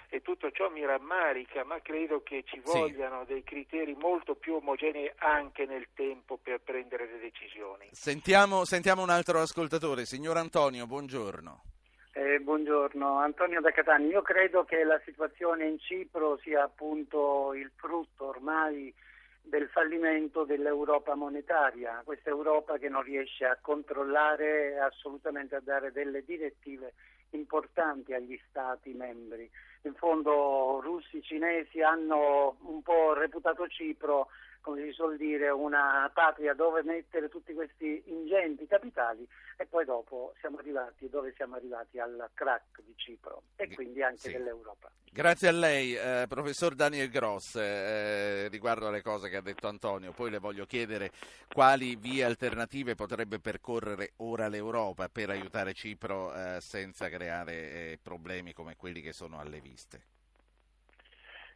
e 0.09 0.21
tutto 0.21 0.49
ciò 0.51 0.69
mi 0.69 0.83
rammarica, 0.83 1.63
ma 1.63 1.79
credo 1.81 2.23
che 2.23 2.43
ci 2.45 2.59
vogliano 2.63 3.21
sì. 3.21 3.33
dei 3.33 3.43
criteri 3.43 3.95
molto 3.95 4.33
più 4.33 4.55
omogenei 4.55 5.11
anche 5.17 5.65
nel 5.65 5.87
tempo 5.93 6.37
per 6.41 6.61
prendere 6.61 7.05
le 7.05 7.19
decisioni. 7.19 7.89
Sentiamo, 7.91 8.65
sentiamo 8.65 9.03
un 9.03 9.09
altro 9.09 9.39
ascoltatore, 9.39 10.05
signor 10.05 10.37
Antonio, 10.37 10.87
buongiorno. 10.87 11.61
Eh, 12.13 12.39
buongiorno, 12.39 13.19
Antonio 13.19 13.61
da 13.61 13.71
Catania. 13.71 14.09
Io 14.09 14.21
credo 14.23 14.65
che 14.65 14.83
la 14.83 14.99
situazione 15.05 15.67
in 15.67 15.79
Cipro 15.79 16.37
sia 16.41 16.63
appunto 16.63 17.53
il 17.53 17.71
frutto 17.75 18.25
ormai 18.25 18.91
del 19.41 19.67
fallimento 19.69 20.43
dell'Europa 20.43 21.15
monetaria, 21.15 22.01
questa 22.03 22.29
Europa 22.29 22.77
che 22.77 22.89
non 22.89 23.01
riesce 23.01 23.45
a 23.45 23.57
controllare 23.59 24.79
assolutamente 24.79 25.55
a 25.55 25.61
dare 25.61 25.91
delle 25.91 26.23
direttive 26.23 26.93
importanti 27.31 28.13
agli 28.13 28.39
Stati 28.49 28.93
membri. 28.93 29.49
In 29.83 29.93
fondo 29.93 30.79
russi, 30.81 31.21
cinesi 31.21 31.81
hanno 31.81 32.57
un 32.61 32.81
po' 32.81 33.13
reputato 33.13 33.67
Cipro 33.67 34.27
come 34.61 34.83
si 34.83 34.91
suol 34.91 35.17
dire, 35.17 35.49
una 35.49 36.09
patria 36.13 36.53
dove 36.53 36.83
mettere 36.83 37.29
tutti 37.29 37.53
questi 37.53 38.03
ingenti 38.07 38.67
capitali 38.67 39.27
e 39.57 39.65
poi 39.65 39.85
dopo 39.85 40.33
siamo 40.39 40.57
arrivati 40.57 41.09
dove 41.09 41.33
siamo 41.35 41.55
arrivati 41.55 41.99
al 41.99 42.29
crack 42.33 42.81
di 42.81 42.93
Cipro 42.95 43.43
e 43.55 43.73
quindi 43.73 44.01
anche 44.01 44.17
sì. 44.17 44.31
dell'Europa. 44.31 44.91
Grazie 45.11 45.47
a 45.47 45.51
lei, 45.51 45.95
eh, 45.95 46.25
professor 46.27 46.75
Daniel 46.75 47.09
Gross, 47.09 47.55
eh, 47.55 48.47
riguardo 48.49 48.87
alle 48.87 49.01
cose 49.01 49.27
che 49.27 49.37
ha 49.37 49.41
detto 49.41 49.67
Antonio. 49.67 50.11
Poi 50.11 50.29
le 50.29 50.37
voglio 50.37 50.65
chiedere 50.65 51.11
quali 51.51 51.95
vie 51.95 52.23
alternative 52.23 52.95
potrebbe 52.95 53.39
percorrere 53.39 54.13
ora 54.17 54.47
l'Europa 54.47 55.09
per 55.09 55.29
aiutare 55.31 55.73
Cipro 55.73 56.33
eh, 56.33 56.61
senza 56.61 57.09
creare 57.09 57.53
eh, 57.53 57.99
problemi 58.01 58.53
come 58.53 58.75
quelli 58.75 59.01
che 59.01 59.13
sono 59.13 59.39
alle 59.39 59.59
viste. 59.59 60.18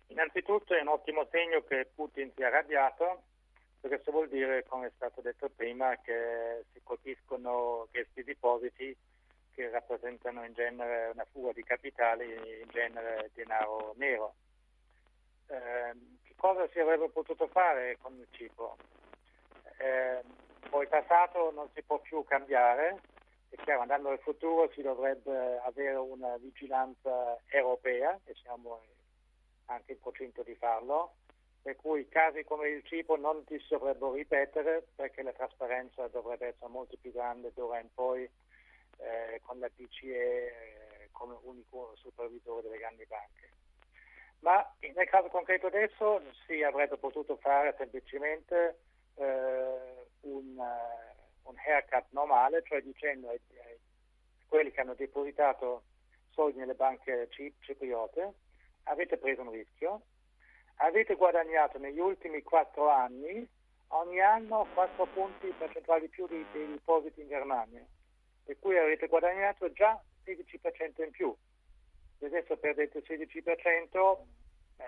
Innanzitutto 0.07 0.73
è 0.75 0.81
un 0.81 0.89
ottimo 0.89 1.27
segno 1.31 1.63
che 1.63 1.89
Putin 1.93 2.31
sia 2.35 2.47
arrabbiato, 2.47 3.23
perché 3.79 3.95
questo 3.97 4.11
vuol 4.11 4.29
dire, 4.29 4.63
come 4.63 4.87
è 4.87 4.91
stato 4.95 5.21
detto 5.21 5.49
prima, 5.49 5.97
che 5.97 6.65
si 6.71 6.81
colpiscono 6.83 7.87
questi 7.91 8.23
depositi 8.23 8.95
che 9.53 9.69
rappresentano 9.69 10.43
in 10.45 10.53
genere 10.53 11.11
una 11.13 11.25
fuga 11.31 11.51
di 11.51 11.63
capitali, 11.63 12.25
in 12.61 12.69
genere 12.69 13.29
denaro 13.33 13.93
nero. 13.97 14.35
Eh, 15.47 15.93
che 16.23 16.33
cosa 16.35 16.67
si 16.69 16.79
avrebbe 16.79 17.09
potuto 17.09 17.47
fare 17.47 17.97
con 18.01 18.13
il 18.17 18.27
Cipro? 18.31 18.77
Eh, 19.77 20.21
poi 20.69 20.87
passato 20.87 21.51
non 21.51 21.69
si 21.73 21.83
può 21.83 21.99
più 21.99 22.23
cambiare, 22.23 23.01
è 23.49 23.55
chiaro, 23.57 23.81
andando 23.81 24.09
al 24.09 24.19
futuro 24.19 24.71
si 24.71 24.81
dovrebbe 24.81 25.59
avere 25.59 25.95
una 25.95 26.37
vigilanza 26.37 27.37
europea, 27.47 28.19
e 28.23 28.33
siamo 28.41 28.81
anche 29.65 29.93
in 29.93 29.99
procinto 29.99 30.43
di 30.43 30.55
farlo, 30.55 31.15
per 31.61 31.75
cui 31.77 32.07
casi 32.09 32.43
come 32.43 32.67
il 32.67 32.83
cibo 32.83 33.15
non 33.15 33.43
si 33.47 33.61
dovrebbero 33.69 34.13
ripetere 34.13 34.85
perché 34.95 35.23
la 35.23 35.31
trasparenza 35.31 36.07
dovrebbe 36.07 36.47
essere 36.47 36.69
molto 36.69 36.97
più 36.99 37.11
grande 37.11 37.51
d'ora 37.53 37.79
in 37.79 37.87
poi 37.93 38.29
eh, 38.97 39.39
con 39.43 39.59
la 39.59 39.69
BCE 39.73 40.47
eh, 40.47 41.09
come 41.11 41.37
unico 41.43 41.93
supervisore 41.95 42.63
delle 42.63 42.77
grandi 42.77 43.05
banche. 43.05 43.51
Ma 44.39 44.75
nel 44.79 45.07
caso 45.07 45.29
concreto 45.29 45.67
adesso 45.67 46.21
si 46.45 46.61
avrebbe 46.63 46.97
potuto 46.97 47.37
fare 47.37 47.73
semplicemente 47.77 48.79
eh, 49.15 50.07
un, 50.21 50.57
uh, 50.57 51.49
un, 51.49 51.55
haircut 51.65 52.07
normale, 52.09 52.61
cioè 52.63 52.81
dicendo 52.81 53.29
ai, 53.29 53.39
ai 53.65 53.79
quelli 54.47 54.71
che 54.71 54.81
hanno 54.81 54.95
depositato 54.95 55.83
soldi 56.31 56.59
nelle 56.59 56.75
banche 56.75 57.29
cipriote 57.29 58.33
avete 58.83 59.17
preso 59.17 59.41
un 59.41 59.51
rischio, 59.51 60.01
avete 60.77 61.15
guadagnato 61.15 61.77
negli 61.77 61.99
ultimi 61.99 62.41
quattro 62.41 62.89
anni 62.89 63.47
ogni 63.93 64.19
anno 64.19 64.67
4 64.73 65.05
punti 65.07 65.53
percentuali 65.57 66.07
più 66.07 66.27
dei, 66.27 66.45
dei 66.51 66.67
depositi 66.67 67.21
in 67.21 67.27
Germania, 67.27 67.85
per 68.43 68.57
cui 68.59 68.77
avete 68.77 69.07
guadagnato 69.07 69.71
già 69.71 70.01
16% 70.25 71.03
in 71.03 71.11
più. 71.11 71.35
Se 72.17 72.25
adesso 72.25 72.57
perdete 72.57 72.99
il 72.99 73.05
16%, 73.07 74.17
eh, 74.77 74.85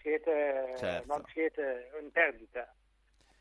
siete, 0.00 0.74
certo. 0.76 1.06
non 1.06 1.22
siete 1.32 1.90
in 2.00 2.10
perdita. 2.10 2.72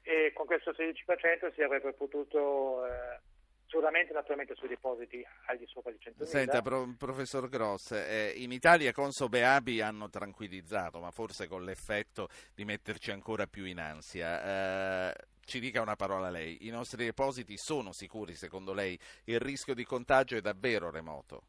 E 0.02 0.32
con 0.34 0.46
questo 0.46 0.72
16% 0.72 1.54
si 1.54 1.62
avrebbe 1.62 1.94
potuto 1.94 2.86
eh, 2.86 3.20
solamente 3.68 4.14
naturalmente 4.14 4.56
sui 4.56 4.68
depositi 4.68 5.26
al 5.46 5.58
di 5.58 5.66
sopra 5.68 5.92
di 5.92 5.98
100.000. 6.02 6.24
Senta, 6.24 6.62
pro, 6.62 6.88
professor 6.98 7.48
Gross, 7.50 7.92
eh, 7.92 8.34
in 8.36 8.52
Italia 8.52 8.92
Consob 8.92 9.34
e 9.36 9.42
Abi 9.42 9.82
hanno 9.82 10.10
tranquillizzato, 10.10 11.00
ma 11.00 11.12
forse 11.12 11.48
con 11.48 11.64
l'effetto 11.64 12.30
di 12.56 12.66
metterci 12.66 13.12
ancora 13.12 13.46
più 13.46 13.66
in 13.66 13.80
ansia. 13.80 15.12
Eh, 15.12 15.16
ci 15.46 15.60
dica 15.60 15.82
una 15.82 15.96
parola 15.96 16.30
lei, 16.30 16.68
i 16.68 16.70
nostri 16.70 17.06
depositi 17.06 17.58
sono 17.58 17.92
sicuri 17.92 18.36
secondo 18.36 18.74
lei? 18.74 19.00
Il 19.26 19.40
rischio 19.40 19.74
di 19.74 19.84
contagio 19.84 20.36
è 20.36 20.42
davvero 20.42 20.90
remoto? 20.90 21.44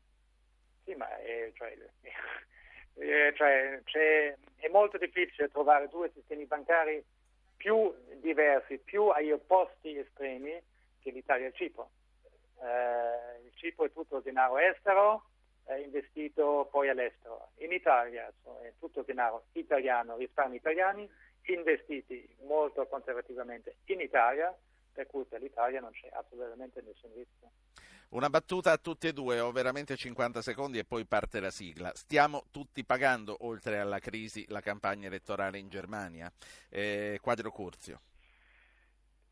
Sì, 0.85 0.94
ma 0.94 1.09
è, 1.18 1.50
cioè, 1.54 1.76
eh, 2.94 3.33
cioè, 3.85 4.37
è 4.57 4.68
molto 4.68 4.98
difficile 4.98 5.48
trovare 5.48 5.88
due 5.88 6.11
sistemi 6.14 6.46
bancari 6.46 7.04
più 7.57 7.92
diversi, 8.20 8.78
più 8.78 9.09
agli 9.09 9.33
opposti 9.33 9.96
estremi 9.96 10.61
che 11.00 11.11
l'Italia 11.11 11.46
e 11.46 11.48
il 11.48 11.54
Cipro 11.54 11.90
eh, 12.61 13.44
il 13.44 13.53
Cipro 13.55 13.85
è 13.85 13.92
tutto 13.92 14.21
denaro 14.21 14.59
estero 14.59 15.25
è 15.68 15.75
investito 15.75 16.66
poi 16.71 16.88
all'estero. 16.88 17.51
In 17.59 17.73
Italia 17.73 18.27
è 18.27 18.73
tutto 18.79 19.03
denaro 19.03 19.44
italiano, 19.53 20.16
risparmi 20.16 20.57
italiani, 20.57 21.09
investiti 21.42 22.27
molto 22.44 22.87
conservativamente 22.87 23.77
in 23.87 24.01
Italia, 24.01 24.57
per 24.92 25.07
cui 25.07 25.25
per 25.25 25.42
l'Italia 25.42 25.81
non 25.81 25.90
c'è 25.92 26.09
assolutamente 26.11 26.81
nessun 26.81 27.11
rischio. 27.14 27.51
Una 28.11 28.31
battuta 28.31 28.73
a 28.73 28.79
tutti 28.79 29.09
e 29.09 29.12
due, 29.12 29.40
ho 29.40 29.53
veramente 29.53 29.94
50 29.94 30.40
secondi 30.40 30.79
e 30.79 30.85
poi 30.85 31.05
parte 31.05 31.38
la 31.38 31.51
sigla. 31.51 31.92
Stiamo 31.94 32.44
tutti 32.51 32.83
pagando, 32.83 33.37
oltre 33.40 33.79
alla 33.79 33.99
crisi, 33.99 34.47
la 34.49 34.62
campagna 34.62 35.09
elettorale 35.09 35.59
in 35.59 35.68
Germania. 35.68 36.33
Eh, 36.71 37.18
quadro 37.21 37.51
Curzio. 37.51 38.01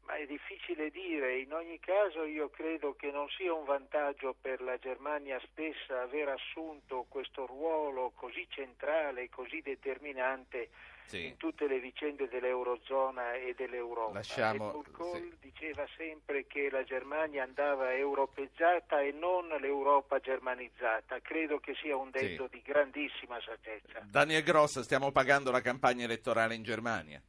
Ma 0.06 0.14
è 0.14 0.26
difficile 0.26 0.90
dire, 0.90 1.40
in 1.40 1.52
ogni 1.52 1.80
caso 1.80 2.24
io 2.24 2.48
credo 2.48 2.94
che 2.94 3.10
non 3.10 3.28
sia 3.28 3.52
un 3.52 3.64
vantaggio 3.64 4.36
per 4.40 4.60
la 4.60 4.78
Germania 4.78 5.40
stessa 5.50 6.02
aver 6.02 6.28
assunto 6.28 7.06
questo 7.08 7.44
ruolo 7.44 8.12
così 8.14 8.46
centrale, 8.48 9.28
così 9.28 9.60
determinante 9.62 10.68
sì. 11.06 11.26
in 11.26 11.36
tutte 11.36 11.66
le 11.66 11.80
vicende 11.80 12.28
dell'Eurozona 12.28 13.34
e 13.34 13.54
dell'Europa. 13.56 14.14
Lasciamo, 14.14 14.84
Kohl 14.92 15.36
sì. 15.40 15.50
diceva 15.50 15.84
sempre 15.96 16.46
che 16.46 16.70
la 16.70 16.84
Germania 16.84 17.42
andava 17.42 17.92
europeizzata 17.92 19.00
e 19.00 19.10
non 19.10 19.48
l'Europa 19.60 20.20
germanizzata. 20.20 21.20
Credo 21.20 21.58
che 21.58 21.74
sia 21.74 21.96
un 21.96 22.10
detto 22.10 22.44
sì. 22.44 22.56
di 22.56 22.62
grandissima 22.62 23.40
saggezza. 23.40 24.06
Daniel 24.08 24.44
Gross, 24.44 24.78
stiamo 24.80 25.10
pagando 25.10 25.50
la 25.50 25.60
campagna 25.60 26.04
elettorale 26.04 26.54
in 26.54 26.62
Germania 26.62 27.20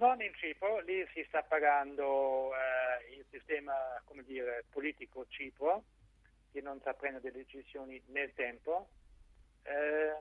non 0.00 0.20
in 0.22 0.32
Cipro, 0.34 0.80
lì 0.80 1.06
si 1.12 1.22
sta 1.28 1.42
pagando 1.42 2.52
eh, 2.54 3.14
il 3.14 3.24
sistema 3.30 3.74
dire, 4.24 4.64
politico 4.70 5.26
Cipro, 5.28 5.84
che 6.50 6.60
non 6.60 6.80
sa 6.80 6.94
prendere 6.94 7.30
delle 7.30 7.44
decisioni 7.44 8.02
nel 8.06 8.32
tempo. 8.34 8.88
Eh, 9.62 10.16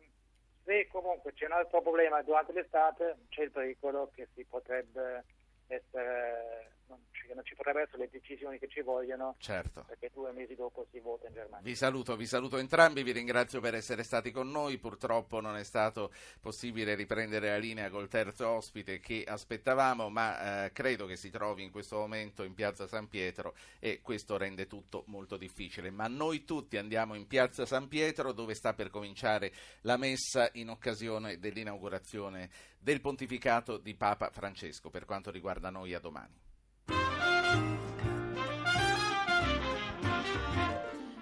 se 0.65 0.87
comunque 0.87 1.33
c'è 1.33 1.45
un 1.45 1.53
altro 1.53 1.81
problema 1.81 2.21
durante 2.21 2.51
l'estate, 2.51 3.17
c'è 3.29 3.43
il 3.43 3.51
pericolo 3.51 4.11
che 4.13 4.27
si 4.35 4.43
potrebbe 4.43 5.23
essere 5.67 6.78
non 6.89 6.99
ci, 7.11 7.27
non 7.33 7.45
ci 7.45 7.55
potrebbero 7.55 7.85
essere 7.85 8.03
le 8.03 8.09
decisioni 8.11 8.57
che 8.57 8.67
ci 8.67 8.81
vogliono, 8.81 9.35
certo. 9.39 9.83
perché 9.87 10.09
due 10.13 10.31
mesi 10.31 10.55
dopo 10.55 10.85
si 10.91 10.99
vota 10.99 11.27
in 11.27 11.33
Germania. 11.33 11.63
Vi 11.63 11.75
saluto, 11.75 12.15
vi 12.15 12.25
saluto 12.25 12.57
entrambi, 12.57 13.03
vi 13.03 13.11
ringrazio 13.11 13.61
per 13.61 13.75
essere 13.75 14.03
stati 14.03 14.31
con 14.31 14.49
noi, 14.49 14.77
purtroppo 14.77 15.39
non 15.39 15.55
è 15.55 15.63
stato 15.63 16.11
possibile 16.41 16.95
riprendere 16.95 17.49
la 17.49 17.57
linea 17.57 17.89
col 17.89 18.07
terzo 18.07 18.47
ospite 18.47 18.99
che 18.99 19.23
aspettavamo, 19.25 20.09
ma 20.09 20.65
eh, 20.65 20.71
credo 20.71 21.05
che 21.05 21.15
si 21.15 21.29
trovi 21.29 21.63
in 21.63 21.71
questo 21.71 21.97
momento 21.97 22.43
in 22.43 22.53
piazza 22.53 22.87
San 22.87 23.07
Pietro 23.07 23.55
e 23.79 24.01
questo 24.01 24.37
rende 24.37 24.67
tutto 24.67 25.03
molto 25.07 25.37
difficile. 25.37 25.91
Ma 25.91 26.07
noi 26.07 26.43
tutti 26.43 26.77
andiamo 26.77 27.13
in 27.13 27.27
piazza 27.27 27.65
San 27.65 27.87
Pietro 27.87 28.31
dove 28.31 28.55
sta 28.55 28.73
per 28.73 28.89
cominciare 28.89 29.51
la 29.81 29.97
messa 29.97 30.49
in 30.53 30.69
occasione 30.69 31.37
dell'inaugurazione 31.37 32.49
del 32.79 33.01
pontificato 33.01 33.77
di 33.77 33.93
Papa 33.93 34.31
Francesco 34.31 34.89
per 34.89 35.05
quanto 35.05 35.31
riguarda 35.31 35.69
noi 35.69 35.93
a 35.93 35.99
domani. 35.99 36.48